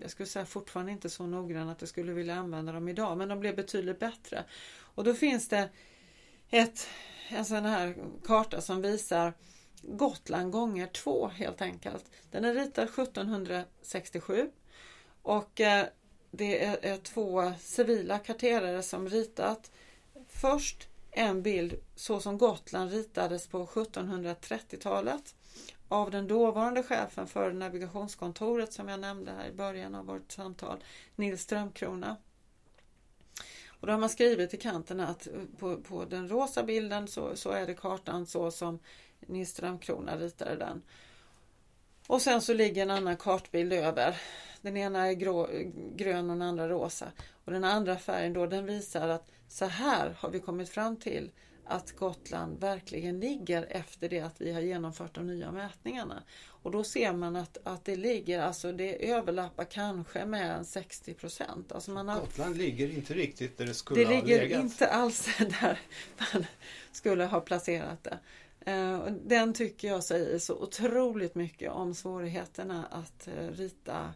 jag 0.00 0.10
skulle 0.10 0.26
säga 0.26 0.46
fortfarande 0.46 0.92
inte 0.92 1.10
så 1.10 1.26
noggranna 1.26 1.72
att 1.72 1.80
jag 1.80 1.88
skulle 1.88 2.12
vilja 2.12 2.34
använda 2.34 2.72
dem 2.72 2.88
idag 2.88 3.18
men 3.18 3.28
de 3.28 3.40
blev 3.40 3.56
betydligt 3.56 3.98
bättre. 3.98 4.44
Och 4.76 5.04
då 5.04 5.14
finns 5.14 5.48
det 5.48 5.68
ett, 6.50 6.88
en 7.28 7.44
sån 7.44 7.64
här 7.64 7.96
karta 8.24 8.60
som 8.60 8.82
visar 8.82 9.32
Gotland 9.88 10.52
gånger 10.52 10.86
två 10.86 11.28
helt 11.28 11.62
enkelt. 11.62 12.10
Den 12.30 12.44
är 12.44 12.54
ritad 12.54 12.84
1767 12.84 14.50
och 15.22 15.60
eh, 15.60 15.86
det 16.30 16.64
är 16.64 16.96
två 16.96 17.52
civila 17.60 18.18
karterare 18.18 18.82
som 18.82 19.08
ritat 19.08 19.70
först 20.28 20.88
en 21.10 21.42
bild 21.42 21.74
så 21.94 22.20
som 22.20 22.38
Gotland 22.38 22.90
ritades 22.90 23.46
på 23.46 23.66
1730-talet 23.66 25.34
av 25.88 26.10
den 26.10 26.28
dåvarande 26.28 26.82
chefen 26.82 27.26
för 27.26 27.52
navigationskontoret 27.52 28.72
som 28.72 28.88
jag 28.88 29.00
nämnde 29.00 29.32
här 29.32 29.48
i 29.48 29.52
början 29.52 29.94
av 29.94 30.06
vårt 30.06 30.32
samtal, 30.32 30.84
Nils 31.16 31.42
Strömkrona. 31.42 32.16
Och 33.80 33.86
då 33.86 33.92
har 33.92 34.00
man 34.00 34.08
skrivit 34.08 34.54
i 34.54 34.56
kanten 34.56 35.00
att 35.00 35.26
eh, 35.26 35.32
på, 35.58 35.76
på 35.76 36.04
den 36.04 36.28
rosa 36.28 36.62
bilden 36.62 37.08
så, 37.08 37.36
så 37.36 37.50
är 37.50 37.66
det 37.66 37.74
kartan 37.74 38.26
så 38.26 38.50
som 38.50 38.78
Nils 39.26 39.50
Strömkrona 39.50 40.16
ritade 40.16 40.56
den. 40.56 40.82
Och 42.06 42.22
sen 42.22 42.40
så 42.40 42.54
ligger 42.54 42.82
en 42.82 42.90
annan 42.90 43.16
kartbild 43.16 43.72
över. 43.72 44.16
Den 44.62 44.76
ena 44.76 45.06
är 45.06 45.12
grå, 45.12 45.48
grön 45.96 46.30
och 46.30 46.36
den 46.36 46.42
andra 46.42 46.68
rosa. 46.68 47.12
Och 47.44 47.52
den 47.52 47.64
andra 47.64 47.98
färgen 47.98 48.32
då 48.32 48.46
den 48.46 48.66
visar 48.66 49.08
att 49.08 49.30
så 49.48 49.64
här 49.64 50.16
har 50.18 50.30
vi 50.30 50.40
kommit 50.40 50.68
fram 50.68 50.96
till 50.96 51.30
att 51.66 51.92
Gotland 51.92 52.60
verkligen 52.60 53.20
ligger 53.20 53.66
efter 53.70 54.08
det 54.08 54.20
att 54.20 54.40
vi 54.40 54.52
har 54.52 54.60
genomfört 54.60 55.14
de 55.14 55.26
nya 55.26 55.52
mätningarna. 55.52 56.22
Och 56.46 56.70
då 56.70 56.84
ser 56.84 57.12
man 57.12 57.36
att, 57.36 57.58
att 57.64 57.84
det 57.84 57.96
ligger, 57.96 58.40
alltså 58.40 58.72
det 58.72 59.10
överlappar 59.10 59.64
kanske 59.64 60.24
med 60.24 60.66
60 60.66 61.14
procent. 61.14 61.72
Alltså 61.72 61.92
Gotland 61.92 62.56
ligger 62.56 62.90
inte 62.90 63.14
riktigt 63.14 63.58
där 63.58 63.66
det 63.66 63.74
skulle 63.74 64.00
det 64.00 64.06
ha 64.06 64.12
legat. 64.12 64.26
Det 64.26 64.42
ligger 64.42 64.60
inte 64.60 64.86
alls 64.86 65.28
där 65.38 65.78
man 66.18 66.46
skulle 66.92 67.24
ha 67.24 67.40
placerat 67.40 68.04
det. 68.04 68.18
Eh, 68.64 69.06
den 69.06 69.54
tycker 69.54 69.88
jag 69.88 70.04
säger 70.04 70.38
så 70.38 70.54
otroligt 70.54 71.34
mycket 71.34 71.72
om 71.72 71.94
svårigheterna 71.94 72.86
att 72.86 73.28
eh, 73.28 73.48
rita 73.48 74.14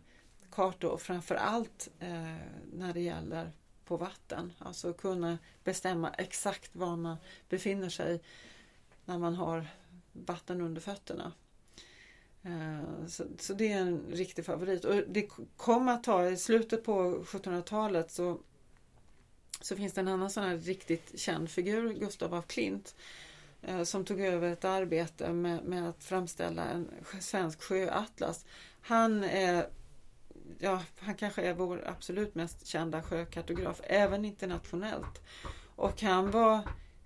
kartor 0.51 0.91
och 0.91 1.01
framförallt 1.01 1.89
eh, 1.99 2.37
när 2.73 2.93
det 2.95 3.01
gäller 3.01 3.53
på 3.85 3.97
vatten. 3.97 4.53
Alltså 4.59 4.93
kunna 4.93 5.39
bestämma 5.65 6.11
exakt 6.11 6.77
var 6.77 6.97
man 6.97 7.17
befinner 7.49 7.89
sig 7.89 8.21
när 9.05 9.19
man 9.19 9.35
har 9.35 9.67
vatten 10.13 10.61
under 10.61 10.81
fötterna. 10.81 11.33
Eh, 12.43 13.07
så, 13.07 13.25
så, 13.39 13.55
det 13.55 13.73
är 13.73 13.81
en 13.81 14.07
riktig 14.11 14.45
favorit. 14.45 14.85
Och 14.85 15.03
det 15.09 15.29
kom 15.57 15.89
att 15.89 16.05
ta, 16.05 16.29
i 16.29 16.37
slutet 16.37 16.85
på 16.85 17.25
1700-talet 17.25 18.11
så, 18.11 18.41
så 19.61 19.77
finns 19.77 19.93
det 19.93 20.01
en 20.01 20.09
annan 20.09 20.31
sån 20.31 20.45
här 20.45 20.57
riktigt 20.57 21.21
känd 21.21 21.51
figur, 21.51 21.93
Gustav 21.93 22.35
af 22.35 22.47
Klint, 22.47 22.95
Eh, 22.95 23.28
Eh, 23.63 23.83
som 23.83 24.05
tog 24.05 24.21
över 24.21 24.53
ett 24.53 24.65
arbete 24.65 25.33
med, 25.33 25.65
med 25.65 25.89
att 25.89 26.05
framställa 26.05 26.65
en 26.65 26.91
svensk 27.21 27.63
sjöatlas. 27.63 28.45
Han 28.81 29.25
är 29.25 29.67
ja, 30.59 30.83
han 30.99 31.15
kanske 31.15 31.43
är 31.43 31.55
vår 31.55 31.85
absolut 31.87 32.35
mest 32.35 32.67
kända 32.67 33.03
sjökartograf, 33.03 33.81
även 33.85 34.25
internationellt. 34.25 35.23
Och 35.77 36.03
han 36.03 36.31
var 36.31 36.61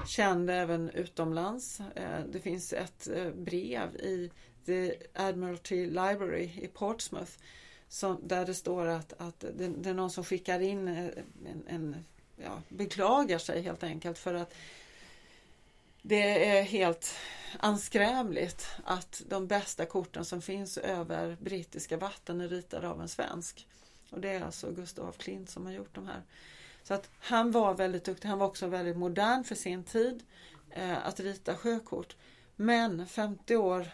känd 0.06 0.50
även 0.50 0.90
utomlands. 0.90 1.80
Eh, 1.80 2.20
det 2.32 2.40
finns 2.40 2.72
ett 2.72 3.08
eh, 3.08 3.30
brev 3.30 3.96
i 3.96 4.30
The 4.66 4.94
Admiralty 5.14 5.86
Library 5.86 6.50
i 6.62 6.70
Portsmouth 6.74 7.32
som, 7.88 8.20
där 8.28 8.46
det 8.46 8.54
står 8.54 8.86
att, 8.86 9.12
att 9.18 9.40
det, 9.40 9.68
det, 9.68 9.90
är 9.90 9.94
någon 9.94 10.10
som 10.10 10.24
skickar 10.24 10.60
in 10.60 10.88
en, 10.88 11.64
en 11.66 11.96
ja, 12.36 12.62
beklagar 12.68 13.38
sig 13.38 13.62
helt 13.62 13.82
enkelt 13.82 14.18
för 14.18 14.34
att 14.34 14.54
det 16.02 16.48
är 16.48 16.62
helt 16.62 17.14
anskrämligt 17.58 18.66
att 18.84 19.22
de 19.26 19.46
bästa 19.46 19.86
korten 19.86 20.24
som 20.24 20.42
finns 20.42 20.78
över 20.78 21.36
brittiska 21.40 21.96
vatten 21.96 22.40
är 22.40 22.48
ritade 22.48 22.88
av 22.88 23.00
en 23.00 23.08
svensk. 23.08 23.66
Och 24.10 24.20
det 24.20 24.28
är 24.28 24.40
alltså 24.40 24.70
Gustav 24.70 25.12
Klint 25.12 25.50
som 25.50 25.66
har 25.66 25.72
gjort 25.72 25.94
de 25.94 26.06
här. 26.06 26.22
Så 26.82 26.94
att 26.94 27.10
han 27.18 27.50
var 27.50 27.74
väldigt 27.74 28.04
duktig. 28.04 28.28
Han 28.28 28.38
var 28.38 28.46
också 28.46 28.66
väldigt 28.66 28.96
modern 28.96 29.44
för 29.44 29.54
sin 29.54 29.84
tid 29.84 30.22
eh, 30.70 31.06
att 31.06 31.20
rita 31.20 31.56
sjökort. 31.56 32.16
Men 32.56 33.06
50 33.06 33.56
år 33.56 33.88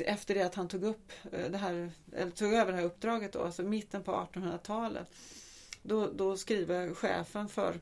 efter 0.00 0.34
det 0.34 0.42
att 0.42 0.54
han 0.54 0.68
tog 0.68 0.84
upp 0.84 1.12
eh, 1.32 1.50
det 1.50 1.58
här, 1.58 1.92
eller 2.12 2.30
tog 2.30 2.52
över 2.52 2.72
det 2.72 2.78
här 2.78 2.84
uppdraget 2.84 3.32
då, 3.32 3.42
alltså 3.42 3.62
mitten 3.62 4.02
på 4.02 4.12
1800-talet. 4.12 5.12
Då, 5.82 6.10
då 6.10 6.36
skriver 6.36 6.94
chefen 6.94 7.48
för 7.48 7.80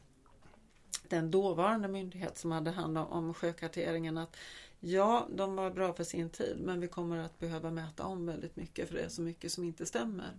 den 1.11 1.31
dåvarande 1.31 1.89
myndighet 1.89 2.39
som 2.39 2.51
hade 2.51 2.71
hand 2.71 2.99
om 2.99 3.35
sjökarteringen 3.35 4.19
att 4.19 4.37
ja, 4.81 5.27
de 5.31 5.57
var 5.57 5.71
bra 5.71 5.93
för 5.93 6.05
sin 6.05 6.31
tid 6.31 6.57
men 6.61 6.81
vi 6.81 6.89
kommer 6.89 7.19
att 7.19 7.39
behöva 7.39 7.71
mäta 7.71 8.05
om 8.05 8.27
väldigt 8.27 8.57
mycket 8.57 8.89
för 8.89 8.95
det 8.95 9.03
är 9.03 9.09
så 9.09 9.23
mycket 9.23 9.53
som 9.53 9.65
inte 9.65 9.87
stämmer. 9.87 10.31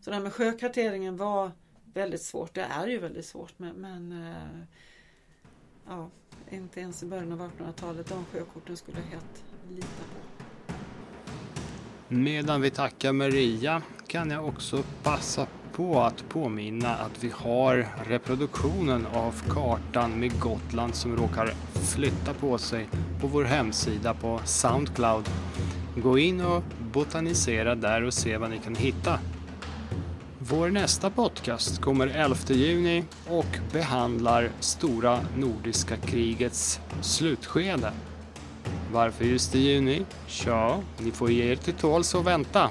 Så 0.00 0.10
det 0.10 0.16
här 0.16 0.22
med 0.22 0.32
sjökarteringen 0.32 1.16
var 1.16 1.50
väldigt 1.84 2.22
svårt. 2.22 2.54
Det 2.54 2.62
är 2.62 2.86
ju 2.86 2.98
väldigt 2.98 3.26
svårt 3.26 3.58
men, 3.58 3.74
men 3.76 4.12
eh, 4.12 4.66
ja, 5.88 6.10
inte 6.50 6.80
ens 6.80 7.02
i 7.02 7.06
början 7.06 7.32
av 7.32 7.50
1800-talet 7.50 8.06
de 8.06 8.24
sjökorten 8.24 8.76
skulle 8.76 8.98
jag 8.98 9.06
helt 9.06 9.44
lita 9.68 9.86
på. 9.86 10.24
Medan 12.08 12.60
vi 12.60 12.70
tackar 12.70 13.12
Maria 13.12 13.82
kan 14.06 14.30
jag 14.30 14.48
också 14.48 14.82
passa 15.02 15.46
på 15.76 16.00
att 16.00 16.28
påminna 16.28 16.94
att 16.94 17.24
vi 17.24 17.32
har 17.34 17.86
reproduktionen 18.08 19.06
av 19.06 19.42
kartan 19.48 20.20
med 20.20 20.40
Gotland 20.40 20.94
som 20.94 21.16
råkar 21.16 21.54
flytta 21.94 22.34
på 22.40 22.58
sig 22.58 22.88
på 23.20 23.26
vår 23.26 23.44
hemsida 23.44 24.14
på 24.14 24.40
Soundcloud. 24.44 25.28
Gå 25.96 26.18
in 26.18 26.40
och 26.40 26.62
botanisera 26.92 27.74
där 27.74 28.02
och 28.02 28.14
se 28.14 28.36
vad 28.36 28.50
ni 28.50 28.58
kan 28.58 28.74
hitta. 28.74 29.18
Vår 30.38 30.70
nästa 30.70 31.10
podcast 31.10 31.80
kommer 31.80 32.06
11 32.06 32.36
juni 32.48 33.04
och 33.28 33.58
behandlar 33.72 34.50
stora 34.60 35.20
nordiska 35.36 35.96
krigets 35.96 36.80
slutskede. 37.00 37.92
Varför 38.92 39.24
just 39.24 39.54
i 39.54 39.58
juni? 39.58 40.04
Tja, 40.26 40.80
ni 40.98 41.10
får 41.10 41.30
ge 41.30 41.52
er 41.52 41.56
till 41.56 41.74
tåls 41.74 42.14
och 42.14 42.26
vänta. 42.26 42.70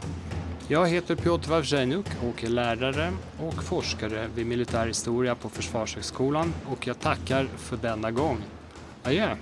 Jag 0.67 0.87
heter 0.87 1.15
Piotr 1.15 1.49
Wawrzeniuk 1.49 2.05
och 2.29 2.43
är 2.43 2.47
lärare 2.47 3.13
och 3.39 3.63
forskare 3.63 4.27
vid 4.35 4.45
militärhistoria 4.45 5.35
på 5.35 5.49
Försvarshögskolan 5.49 6.53
och 6.65 6.87
jag 6.87 6.99
tackar 6.99 7.47
för 7.57 7.77
denna 7.77 8.11
gång. 8.11 8.37
Adjö! 9.03 9.35